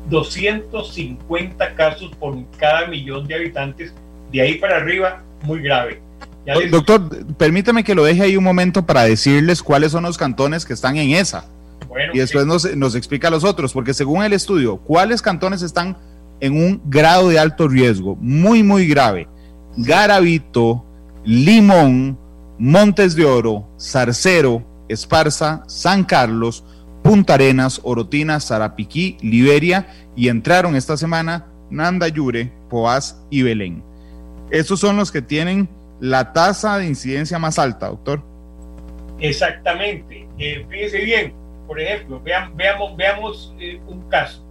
[0.09, 3.95] 250 casos por cada millón de habitantes,
[4.33, 6.01] de ahí para arriba, muy grave.
[6.71, 10.73] Doctor, permítame que lo deje ahí un momento para decirles cuáles son los cantones que
[10.73, 11.45] están en esa
[12.13, 15.97] y después nos, nos explica los otros, porque según el estudio, ¿cuáles cantones están
[16.41, 18.17] en un grado de alto riesgo?
[18.17, 19.29] Muy, muy grave.
[19.77, 20.85] Garavito,
[21.25, 22.19] Limón,
[22.59, 26.65] Montes de Oro, Zarcero, Esparza, San Carlos,
[27.09, 33.83] Punta Arenas, Orotina, Sarapiquí, Liberia y entraron esta semana Nandayure, Poás y Belén.
[34.51, 38.23] Estos son los que tienen la tasa de incidencia más alta, doctor.
[39.21, 40.29] Exactamente.
[40.39, 41.33] Eh, fíjese bien,
[41.67, 44.47] por ejemplo, veamos, veamos eh, un caso.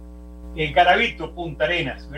[0.56, 2.08] El Carabito, Punta Arenas,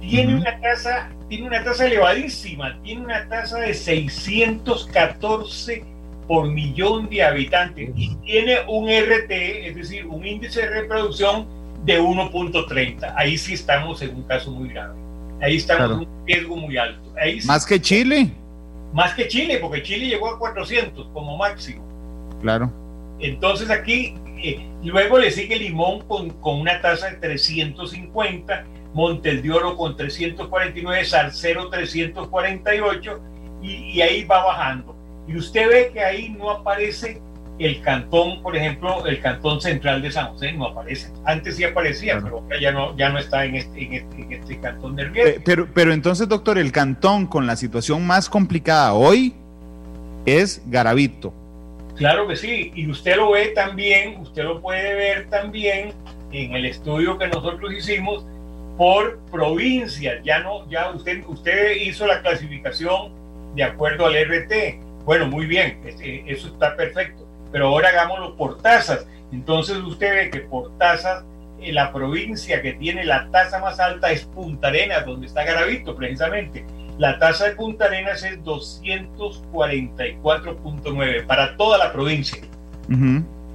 [0.00, 5.97] Tiene una tasa, tiene una tasa elevadísima, tiene una tasa de 614
[6.28, 11.48] por millón de habitantes y tiene un RT, es decir, un índice de reproducción
[11.84, 13.14] de 1.30.
[13.16, 14.94] Ahí sí estamos en un caso muy grave.
[15.40, 17.14] Ahí estamos en un riesgo muy alto.
[17.46, 18.30] más que Chile.
[18.92, 21.82] Más que Chile, porque Chile llegó a 400 como máximo.
[22.42, 22.70] Claro.
[23.20, 29.50] Entonces aquí, eh, luego le sigue Limón con, con, una tasa de 350, Montes de
[29.50, 33.20] Oro con 349, Salcero 348
[33.62, 34.97] y, y ahí va bajando.
[35.28, 37.20] Y usted ve que ahí no aparece
[37.58, 41.12] el cantón, por ejemplo, el cantón central de San José no aparece.
[41.24, 44.60] Antes sí aparecía, pero ya no, ya no está en este, en este, en este
[44.60, 45.42] cantón de riesgo.
[45.44, 49.34] Pero, pero entonces, doctor, el cantón con la situación más complicada hoy
[50.24, 51.34] es Garavito.
[51.96, 55.92] Claro que sí, y usted lo ve también, usted lo puede ver también
[56.30, 58.24] en el estudio que nosotros hicimos
[58.76, 60.22] por provincias.
[60.22, 63.12] Ya no, ya usted, usted hizo la clasificación
[63.56, 64.87] de acuerdo al RT.
[65.08, 65.80] Bueno, muy bien,
[66.26, 67.26] eso está perfecto.
[67.50, 69.06] Pero ahora hagámoslo por tasas.
[69.32, 71.24] Entonces usted ve que por tasas
[71.62, 75.96] eh, la provincia que tiene la tasa más alta es Punta Arenas, donde está Garavito
[75.96, 76.66] precisamente.
[76.98, 82.42] La tasa de Punta Arenas es 244.9 para toda la provincia.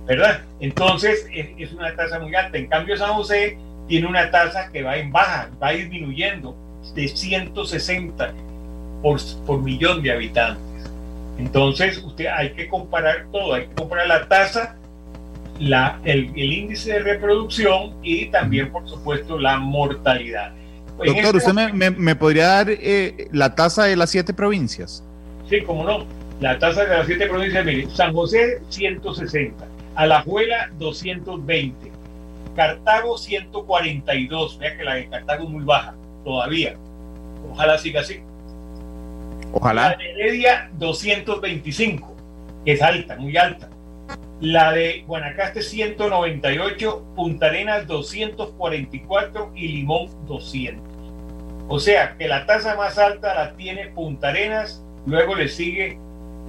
[0.08, 0.41] ¿Verdad?
[0.60, 2.58] Entonces es, una tasa muy alta.
[2.58, 6.58] En cambio, San José tiene una tasa que va en baja, va disminuyendo
[6.95, 8.34] de 160
[9.04, 10.72] por, por millón de habitantes.
[11.38, 14.77] Entonces, usted hay que comparar todo, hay que comparar la tasa,
[15.59, 20.53] la, el, el índice de reproducción y también, por supuesto, la mortalidad.
[20.97, 25.03] Doctor, ¿usted me, podría dar eh, la tasa de las siete provincias?
[25.49, 26.05] Sí, cómo no.
[26.39, 29.65] La tasa de las siete provincias, mire, San José 160,
[29.95, 31.91] Alajuela 220,
[32.55, 36.75] Cartago 142, vea que la de Cartago es muy baja todavía.
[37.51, 38.21] Ojalá siga así.
[39.54, 39.91] Ojalá.
[39.91, 42.16] La de Heredia 225,
[42.66, 43.70] que es alta, muy alta.
[44.41, 50.84] La de Guanacaste 198, Punta Arenas 244 y Limón 200.
[51.70, 55.97] O sea que la tasa más alta la tiene Punta Arenas, luego le sigue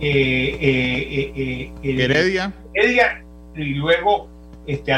[0.01, 2.53] eh, eh, eh, Heredia.
[2.73, 3.25] Heredia
[3.55, 4.29] y luego
[4.67, 4.93] este,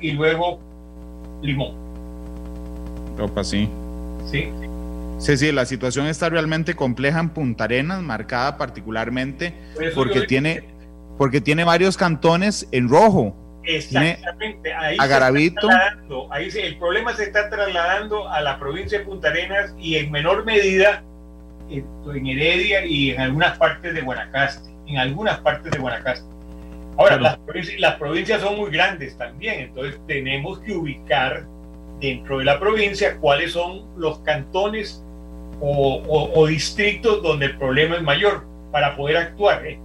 [0.00, 0.60] y luego
[1.42, 1.74] Limón.
[3.20, 3.68] Opa, sí.
[4.30, 4.48] Sí.
[5.18, 9.52] Sí, sí, la situación está realmente compleja en Punta Arenas, marcada particularmente
[9.94, 10.64] porque tiene,
[11.18, 13.36] porque tiene varios cantones en rojo.
[13.64, 14.96] Exactamente, ahí,
[16.30, 20.44] ahí el problema se está trasladando a la provincia de Punta Arenas y en menor
[20.46, 21.02] medida
[21.68, 26.26] en Heredia y en algunas partes de Guanacaste, en algunas partes de Guanacaste.
[26.96, 31.44] Ahora, las, provincias, las provincias son muy grandes también, entonces tenemos que ubicar
[32.00, 35.04] dentro de la provincia cuáles son los cantones
[35.60, 39.66] o, distritos donde el problema es mayor para poder actuar.
[39.66, 39.78] ¿eh?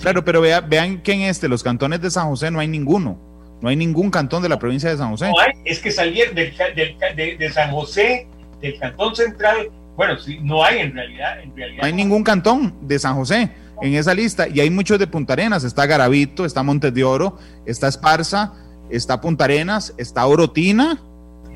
[0.00, 3.18] Claro, pero vean que en este, los cantones de San José no hay ninguno.
[3.60, 5.28] No hay ningún cantón de la provincia de San José.
[5.28, 8.26] No hay, es que salir del, de, de, San José,
[8.60, 11.80] del cantón central, bueno, sí, no hay en realidad, en realidad.
[11.80, 14.46] No hay ningún cantón de San José en esa lista.
[14.48, 15.64] Y hay muchos de Punta Arenas.
[15.64, 18.52] Está Garavito, está Montes de Oro, está Esparza,
[18.90, 21.00] está Punta Arenas, está Orotina.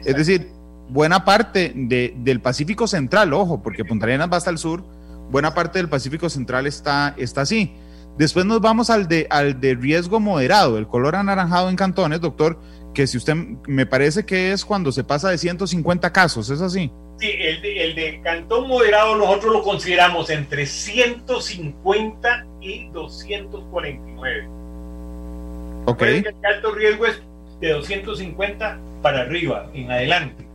[0.04, 0.48] Es decir,
[0.90, 4.82] buena parte de, del Pacífico Central, ojo, porque Punta Arenas va hasta el sur,
[5.30, 7.72] buena parte del Pacífico Central está, está así.
[8.18, 12.58] Después nos vamos al de, al de riesgo moderado, el color anaranjado en cantones, doctor,
[12.92, 16.90] que si usted me parece que es cuando se pasa de 150 casos, ¿es así?
[17.18, 24.48] Sí, el de, el de cantón moderado nosotros lo consideramos entre 150 y 249.
[25.86, 26.02] Ok.
[26.02, 27.22] El alto riesgo es
[27.60, 30.49] de 250 para arriba, en adelante.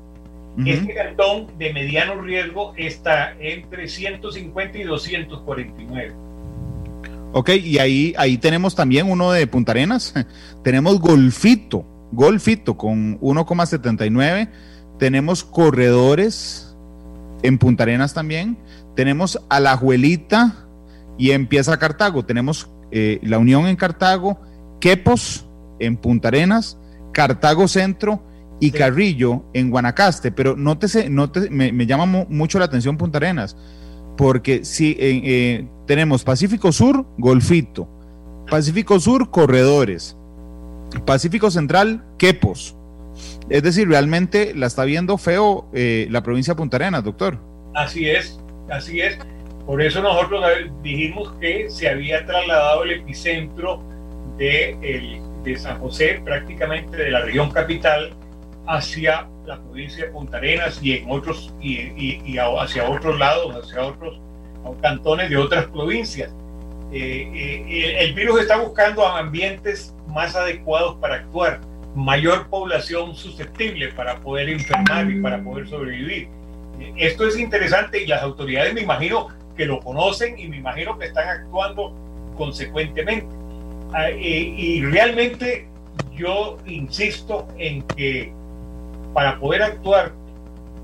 [0.63, 6.13] Este cantón de mediano riesgo está entre 150 y 249.
[7.33, 10.13] Ok, y ahí, ahí tenemos también uno de Punta Arenas.
[10.63, 14.49] tenemos Golfito, Golfito con 1,79.
[14.97, 16.77] Tenemos corredores
[17.43, 18.57] en Punta Arenas también.
[18.95, 20.67] Tenemos Alajuelita
[21.17, 22.23] y empieza Cartago.
[22.23, 24.39] Tenemos eh, La Unión en Cartago,
[24.79, 25.45] Quepos
[25.79, 26.77] en Punta Arenas,
[27.11, 28.23] Cartago Centro
[28.59, 33.57] y Carrillo en Guanacaste, pero nótese, nótese me, me, llama mucho la atención Punta Arenas,
[34.17, 37.87] porque si eh, tenemos Pacífico Sur, Golfito,
[38.49, 40.17] Pacífico Sur, Corredores,
[41.05, 42.75] Pacífico Central, Quepos.
[43.49, 47.39] Es decir, realmente la está viendo feo eh, la provincia de Punta Arenas, doctor.
[47.73, 48.39] Así es,
[48.69, 49.17] así es.
[49.65, 50.43] Por eso nosotros
[50.83, 53.83] dijimos que se había trasladado el epicentro
[54.37, 58.15] de, de San José, prácticamente de la región capital,
[58.68, 64.20] hacia la provincia de Punta Arenas y en otros y, hacia otros lados, hacia otros
[64.82, 66.32] cantones de otras provincias.
[66.91, 71.59] Eh, eh, el, virus está buscando ambientes más adecuados para actuar,
[71.95, 76.28] mayor población susceptible para poder enfermar y para poder sobrevivir.
[76.80, 80.97] Eh, esto es interesante y las autoridades me imagino que lo conocen y me imagino
[80.97, 81.93] que están actuando
[82.38, 83.28] consecuentemente.
[83.93, 85.68] Ah, y realmente
[86.16, 88.34] yo insisto en que
[89.16, 90.11] para poder actuar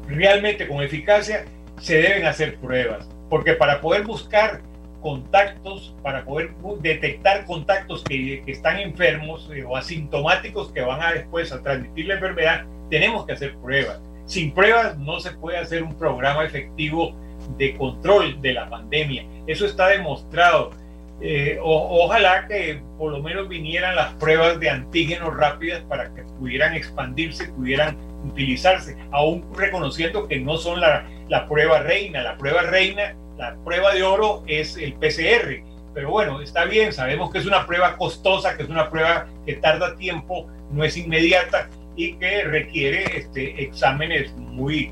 [0.07, 1.43] realmente con eficacia,
[1.81, 4.61] se deben hacer pruebas, porque para poder buscar
[5.01, 11.51] contactos, para poder detectar contactos que, están enfermos eh, o asintomáticos que van a después
[11.51, 13.99] a transmitir la enfermedad, tenemos que hacer pruebas.
[14.27, 17.13] Sin pruebas no se puede hacer un programa efectivo
[17.57, 19.25] de control de la pandemia.
[19.45, 20.71] Eso está demostrado.
[21.19, 26.73] Eh, ojalá que por lo menos vinieran las pruebas de antígenos rápidas para que pudieran
[26.75, 32.21] expandirse, pudieran utilizarse, aún reconociendo que no son la, la prueba reina.
[32.21, 35.63] La prueba reina, la prueba de oro es el PCR.
[35.93, 39.55] Pero bueno, está bien, sabemos que es una prueba costosa, que es una prueba que
[39.55, 44.91] tarda tiempo, no es inmediata y que requiere este, exámenes muy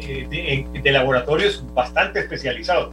[0.00, 2.92] eh, de, laboratorios bastante especializados.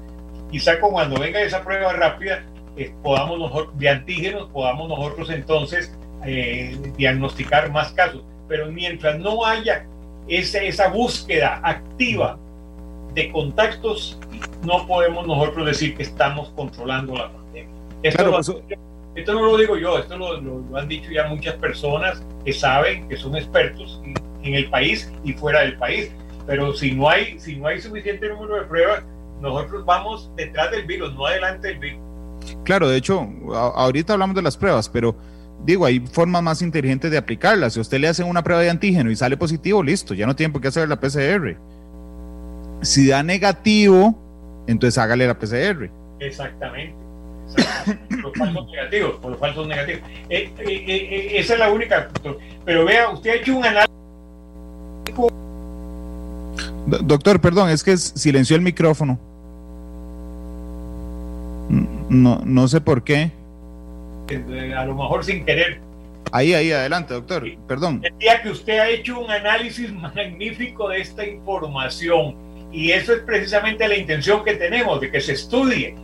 [0.52, 2.44] Quizá cuando venga esa prueba rápida,
[2.78, 9.46] eh, podamos nosotros, de antígenos, podamos nosotros entonces eh, diagnosticar más casos pero mientras no
[9.46, 9.86] haya
[10.28, 12.38] esa, esa búsqueda activa
[13.14, 14.20] de contactos,
[14.62, 17.74] no podemos nosotros decir que estamos controlando la pandemia.
[18.04, 23.16] Esto, no lo digo yo, esto lo, han dicho ya muchas personas que saben, que
[23.16, 24.02] son expertos
[24.44, 26.12] en el país y fuera del país.
[26.46, 29.02] Pero si no hay, si no hay suficiente número de pruebas,
[29.40, 32.02] nosotros vamos detrás del virus, no adelante del virus.
[32.66, 35.16] Claro, de hecho, ahorita hablamos de las pruebas, pero
[35.66, 37.70] digo, hay formas más inteligentes de aplicarla.
[37.70, 40.52] Si usted le hace una prueba de antígeno y sale positivo, listo, ya no tiene
[40.52, 41.58] por qué hacer la PCR.
[42.82, 44.18] Si da negativo,
[44.68, 45.90] entonces hágale la PCR.
[46.20, 46.96] Exactamente.
[48.10, 50.02] por los falsos negativos, por los falsos negativos.
[50.30, 52.10] Eh, eh, eh, esa es la única.
[52.66, 53.92] Pero vea, usted ha hecho un análisis.
[57.04, 59.20] Doctor, perdón, es que silenció el micrófono.
[62.10, 63.32] No, no sé por qué
[64.76, 65.80] a lo mejor sin querer.
[66.32, 67.46] Ahí, ahí, adelante, doctor.
[67.68, 68.02] Perdón.
[68.02, 72.36] Decía que usted ha hecho un análisis magnífico de esta información
[72.72, 75.96] Y eso es precisamente la intención que tenemos, de que se estudie.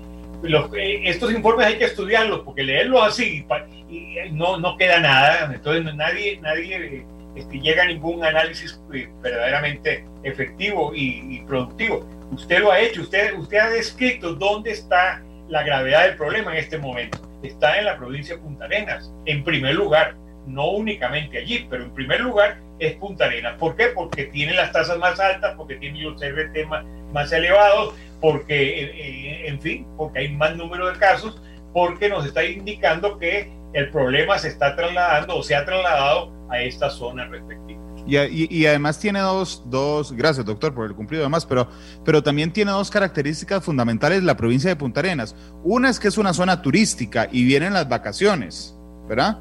[0.44, 3.46] Los, eh, estos informes hay que estudiarlos, porque leerlos así
[3.90, 5.50] y, no, no queda nada.
[5.54, 12.06] Entonces nadie, nadie este, llega a ningún análisis eh, verdaderamente efectivo y, y, productivo.
[12.32, 16.58] Usted lo ha hecho, usted, usted ha descrito dónde está la gravedad del problema en
[16.58, 17.27] este momento.
[17.44, 20.16] Está en la provincia de Punta Arenas, en primer lugar
[20.48, 23.58] no únicamente allí, pero en primer lugar es Punta Arenas.
[23.58, 23.88] ¿Por qué?
[23.88, 26.66] Porque tiene las tasas más altas, porque tiene los RT
[27.12, 31.42] más, elevados, porque, eh, eh, en fin, porque hay más número de casos,
[31.74, 36.62] porque nos está indicando que el problema se está trasladando o se ha trasladado a
[36.62, 37.77] esta zona respectiva.
[38.08, 41.68] Y, además tiene dos, dos, gracias doctor por el cumplido además, pero,
[42.06, 45.36] pero también tiene dos características fundamentales la provincia de Punta Arenas.
[45.64, 48.76] Una es que es una zona turística y vienen las vacaciones,
[49.10, 49.40] ¿verdad?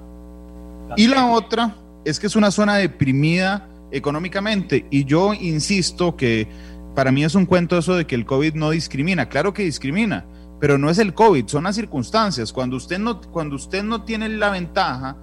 [0.96, 4.86] Y la otra es que es una zona deprimida económicamente.
[4.90, 6.48] Y yo insisto que
[6.94, 9.28] para mí es un cuento eso de que el COVID no discrimina.
[9.28, 10.24] Claro que discrimina,
[10.60, 12.52] pero no es el COVID, son las circunstancias.
[12.52, 15.16] Cuando usted no, cuando usted no tiene la ventaja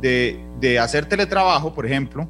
[0.00, 2.28] de, de hacer teletrabajo, por ejemplo,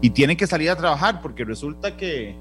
[0.00, 2.36] y tiene que salir a trabajar porque resulta que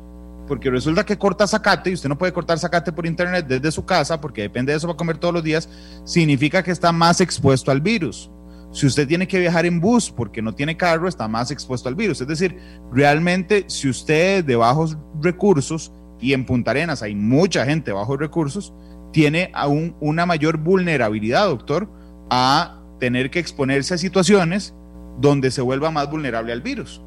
[0.47, 3.85] porque resulta que corta zacate y usted no puede cortar zacate por internet desde su
[3.85, 5.69] casa porque depende de eso para comer todos los días,
[6.05, 8.31] significa que está más expuesto al virus.
[8.71, 11.95] Si usted tiene que viajar en bus porque no tiene carro, está más expuesto al
[11.95, 12.21] virus.
[12.21, 12.57] Es decir,
[12.93, 18.17] realmente si usted de bajos recursos y en Punta Arenas hay mucha gente de bajos
[18.17, 18.73] recursos,
[19.11, 21.89] tiene aún una mayor vulnerabilidad, doctor,
[22.29, 24.73] a tener que exponerse a situaciones
[25.19, 27.01] donde se vuelva más vulnerable al virus.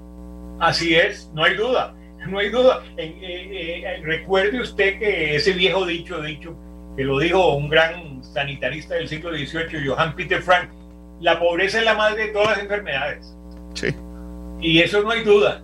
[0.60, 1.94] Así es, no hay duda,
[2.28, 2.82] no hay duda.
[2.96, 6.54] Eh, eh, recuerde usted que ese viejo dicho, dicho,
[6.96, 10.68] que lo dijo un gran sanitarista del siglo XVIII, Johann Peter Frank,
[11.20, 13.34] la pobreza es la madre de todas las enfermedades.
[13.74, 13.88] Sí.
[14.60, 15.62] Y eso no hay duda.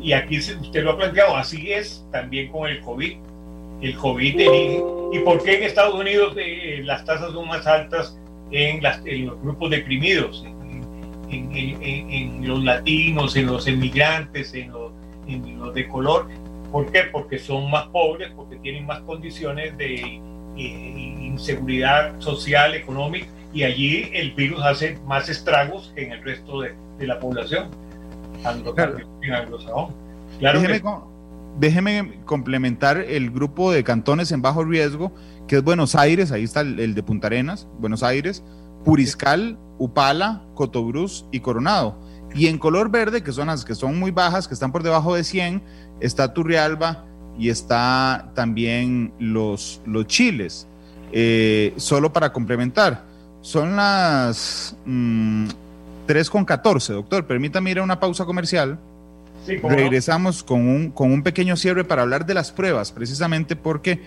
[0.00, 3.16] Y aquí usted lo ha planteado, así es también con el COVID.
[3.80, 4.40] El COVID,
[5.12, 8.18] ¿y por qué en Estados Unidos eh, las tasas son más altas
[8.50, 8.82] en,
[9.26, 10.44] los grupos deprimidos?
[11.30, 14.92] En, los latinos, en los emigrantes, en los,
[15.58, 16.28] los, de color.
[16.70, 17.04] ¿Por qué?
[17.10, 20.20] Porque son más pobres, porque tienen más condiciones de
[20.56, 26.60] eh, inseguridad social, económica y allí el virus hace más estragos que en el resto
[26.60, 27.68] de, la población
[30.38, 30.60] Claro
[31.58, 35.12] déjeme, complementar el grupo de cantones en bajo riesgo,
[35.46, 38.42] que es Buenos Aires, ahí está el, de Punta Arenas, Buenos Aires,
[38.84, 41.98] Puriscal, Upala, Cotobruz y Coronado.
[42.34, 45.14] Y en color verde, que son las que son muy bajas, que están por debajo
[45.14, 45.62] de 100,
[46.00, 47.04] está Turrialba
[47.38, 50.66] y está también los, los chiles.
[51.12, 53.04] Eh, solo para complementar,
[53.40, 55.46] son las mm,
[56.06, 57.26] con 3.14, doctor.
[57.26, 58.78] Permítame ir a una pausa comercial.
[59.46, 64.00] Regresamos con, un, con un pequeño cierre para hablar de las pruebas, precisamente porque,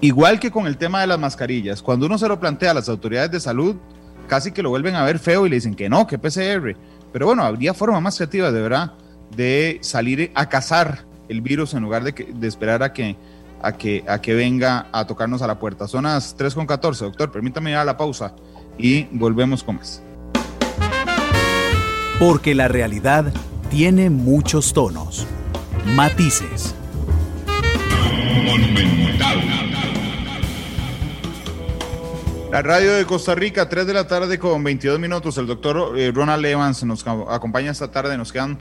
[0.00, 2.88] igual que con el tema de las mascarillas, cuando uno se lo plantea a las
[2.88, 3.76] autoridades de salud,
[4.26, 6.76] casi que lo vuelven a ver feo y le dicen que no, que PCR.
[7.12, 8.94] Pero bueno, habría forma más creativa, de verdad,
[9.36, 13.16] de salir a cazar el virus en lugar de, que, de esperar a que
[13.62, 15.88] a que, a que venga a tocarnos a la puerta.
[15.88, 17.32] Son las 3.14, doctor.
[17.32, 18.34] Permítame ir a la pausa
[18.78, 20.02] y volvemos con más.
[22.18, 23.32] Porque la realidad
[23.70, 25.26] tiene muchos tonos,
[25.94, 26.74] matices.
[32.50, 35.36] La radio de Costa Rica, 3 de la tarde con 22 minutos.
[35.36, 38.16] El doctor eh, Ronald Evans nos acompaña esta tarde.
[38.16, 38.58] Nos quedan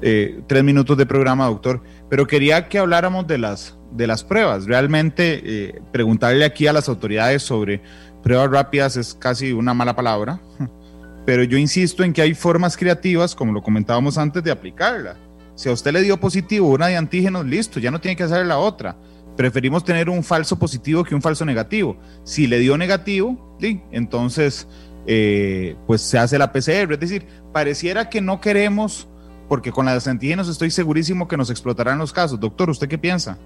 [0.00, 1.82] eh, tres minutos de programa, doctor.
[2.08, 4.66] Pero quería que habláramos de las de las pruebas.
[4.66, 7.82] Realmente eh, preguntarle aquí a las autoridades sobre
[8.22, 10.40] pruebas rápidas es casi una mala palabra,
[11.26, 15.16] pero yo insisto en que hay formas creativas, como lo comentábamos antes, de aplicarla.
[15.54, 18.46] Si a usted le dio positivo una de antígenos, listo, ya no tiene que hacer
[18.46, 18.96] la otra.
[19.38, 21.96] Preferimos tener un falso positivo que un falso negativo.
[22.24, 23.80] Si le dio negativo, ¿sí?
[23.92, 24.66] entonces
[25.06, 26.92] eh, pues se hace la PCR.
[26.94, 29.06] Es decir, pareciera que no queremos,
[29.48, 32.40] porque con las antígenos estoy segurísimo que nos explotarán los casos.
[32.40, 33.38] Doctor, ¿usted qué piensa?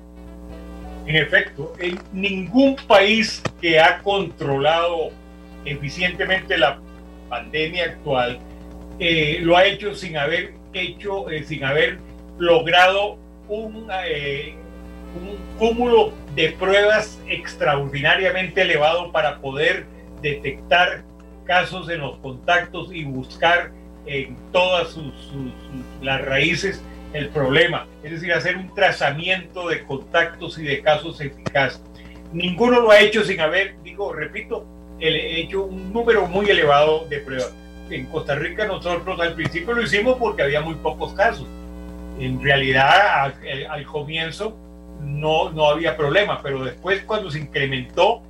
[1.06, 5.10] En efecto, en ningún país que ha controlado
[5.66, 6.80] eficientemente la
[7.28, 8.38] pandemia actual
[8.98, 11.98] eh, lo ha hecho sin haber hecho, eh, sin haber
[12.38, 13.18] logrado
[13.50, 14.54] un, eh,
[15.14, 19.86] un cúmulo de pruebas extraordinariamente elevado para poder
[20.22, 21.04] detectar
[21.44, 23.72] casos en los contactos y buscar
[24.06, 25.12] en todas sus,
[26.00, 26.82] las raíces
[27.12, 31.82] el problema, es decir, hacer un trazamiento de contactos y de casos eficaces.
[32.32, 34.64] Ninguno lo ha hecho sin haber, digo, repito,
[34.98, 37.52] hecho un número muy elevado de pruebas.
[37.90, 41.46] En Costa Rica nosotros al principio lo hicimos porque había muy pocos casos.
[42.18, 43.34] En realidad,
[43.68, 44.56] al, comienzo,
[45.02, 48.22] no, no había problema, pero después cuando se incrementó,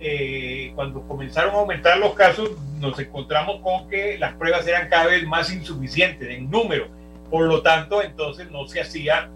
[0.00, 2.50] eh, cuando comenzaron a aumentar los casos,
[2.80, 6.88] nos encontramos con que las pruebas eran cada vez más insuficientes en número.
[7.30, 9.28] Por lo tanto, entonces no se hacía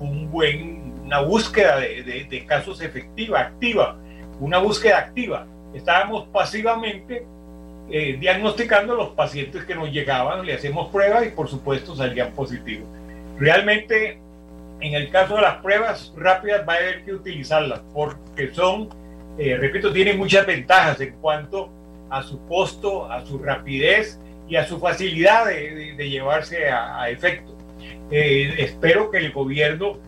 [0.00, 3.96] un buen, una búsqueda de, de casos efectiva, activa,
[4.40, 5.46] una búsqueda activa.
[5.74, 7.24] Estábamos pasivamente
[7.90, 12.86] eh, diagnosticando los pacientes que nos llegaban, le hacemos pruebas y por supuesto salían positivos.
[13.38, 14.18] Realmente,
[14.80, 18.88] en el caso de las pruebas rápidas va a haber que utilizarlas porque son,
[19.38, 21.70] eh, repito, tienen muchas ventajas en cuanto
[22.10, 24.18] a su costo, a su rapidez
[24.48, 27.56] y a su facilidad de, llevarse a, efecto.
[28.10, 29.98] Eh, espero que el gobierno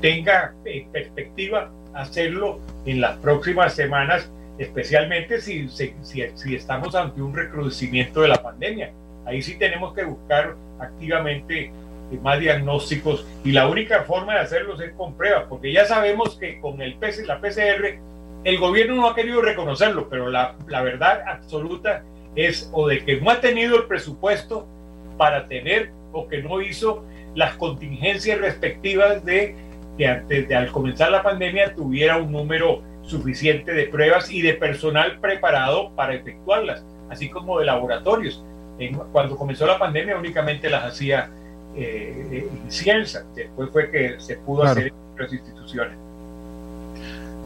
[0.00, 0.54] tenga
[0.92, 8.28] perspectiva hacerlo en las próximas semanas especialmente si, si, si, estamos ante un recrudecimiento de
[8.28, 8.92] la pandemia.
[9.24, 11.72] Ahí sí tenemos que buscar activamente eh,
[12.18, 16.60] más diagnósticos y la única forma de hacerlos es con pruebas, porque ya sabemos que
[16.60, 17.98] con el PC, la PCR
[18.44, 22.02] el gobierno no ha querido reconocerlo, pero la, la verdad absoluta
[22.34, 24.66] es o de que no ha tenido el presupuesto
[25.16, 29.54] para tener o que no hizo las contingencias respectivas de
[29.96, 34.54] que antes de al comenzar la pandemia tuviera un número suficiente de pruebas y de
[34.54, 38.44] personal preparado para efectuarlas, así como de laboratorios.
[39.12, 41.30] cuando comenzó la pandemia únicamente las hacía
[41.76, 45.96] eh, ciencia, después fue que se pudo hacer en otras instituciones.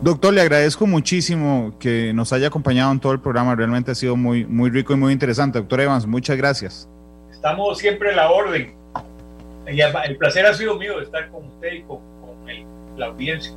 [0.02, 4.14] Doctor, le agradezco muchísimo que nos haya acompañado en todo el programa, realmente ha sido
[4.14, 5.58] muy, muy rico y muy interesante.
[5.58, 6.88] Doctor Evans, muchas gracias.
[7.32, 8.74] Estamos siempre en la orden.
[9.66, 12.00] El placer ha sido mío de estar con usted y con,
[12.96, 13.52] la audiencia.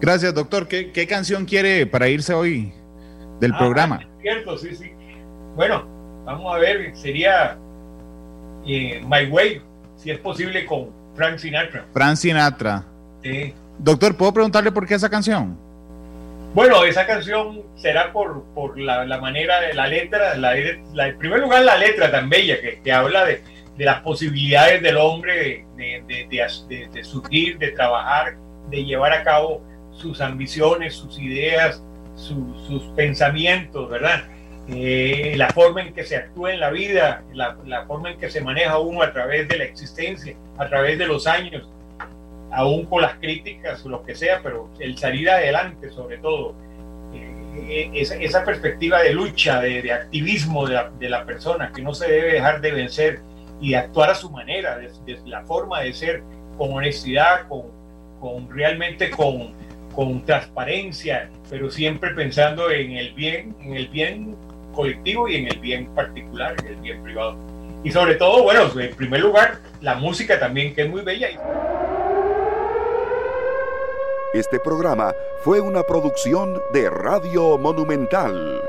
[0.00, 0.66] Gracias, doctor.
[0.66, 2.72] ¿Qué, canción quiere para irse hoy
[3.40, 4.00] del ah, programa?
[4.20, 4.90] Cierto, sí, sí.
[5.54, 5.86] Bueno,
[6.24, 7.56] vamos a ver, sería
[8.66, 9.62] eh, My Way,
[9.96, 11.86] si es posible, con Frank Sinatra.
[11.92, 12.84] Frank Sinatra.
[13.22, 13.54] Sí.
[13.78, 15.58] Doctor, ¿puedo preguntarle por qué esa canción?
[16.54, 21.62] Bueno, esa canción será por, por la, manera de la letra, la, en primer lugar
[21.64, 23.42] la letra tan bella que, que habla de,
[23.76, 28.36] de, las posibilidades del hombre de, de, de, surgir, de trabajar,
[28.70, 29.62] de llevar a cabo
[29.92, 31.82] sus ambiciones, sus ideas,
[32.14, 34.24] sus pensamientos, ¿verdad?
[34.68, 38.40] Eh, la forma en que se actúa en la vida, la, forma en que se
[38.40, 41.68] maneja uno a través de la existencia, a través de los años,
[42.50, 46.54] aún con las críticas o lo que sea, pero el salir adelante sobre todo.
[47.14, 52.10] Eh, esa, perspectiva de lucha, de, activismo de la, de la, persona, que no se
[52.10, 53.20] debe dejar de vencer
[53.60, 56.22] y de actuar a su manera, de, la forma de ser
[56.58, 57.62] con honestidad, con,
[58.20, 59.54] con realmente con
[59.96, 64.36] con transparencia, pero siempre pensando en el bien, en el bien
[64.76, 67.36] colectivo y en el bien particular, en el bien privado.
[67.82, 71.28] Y sobre todo, bueno, en primer lugar, la música también, que es muy bella.
[74.34, 78.60] Este programa fue una producción de Radio Monumental.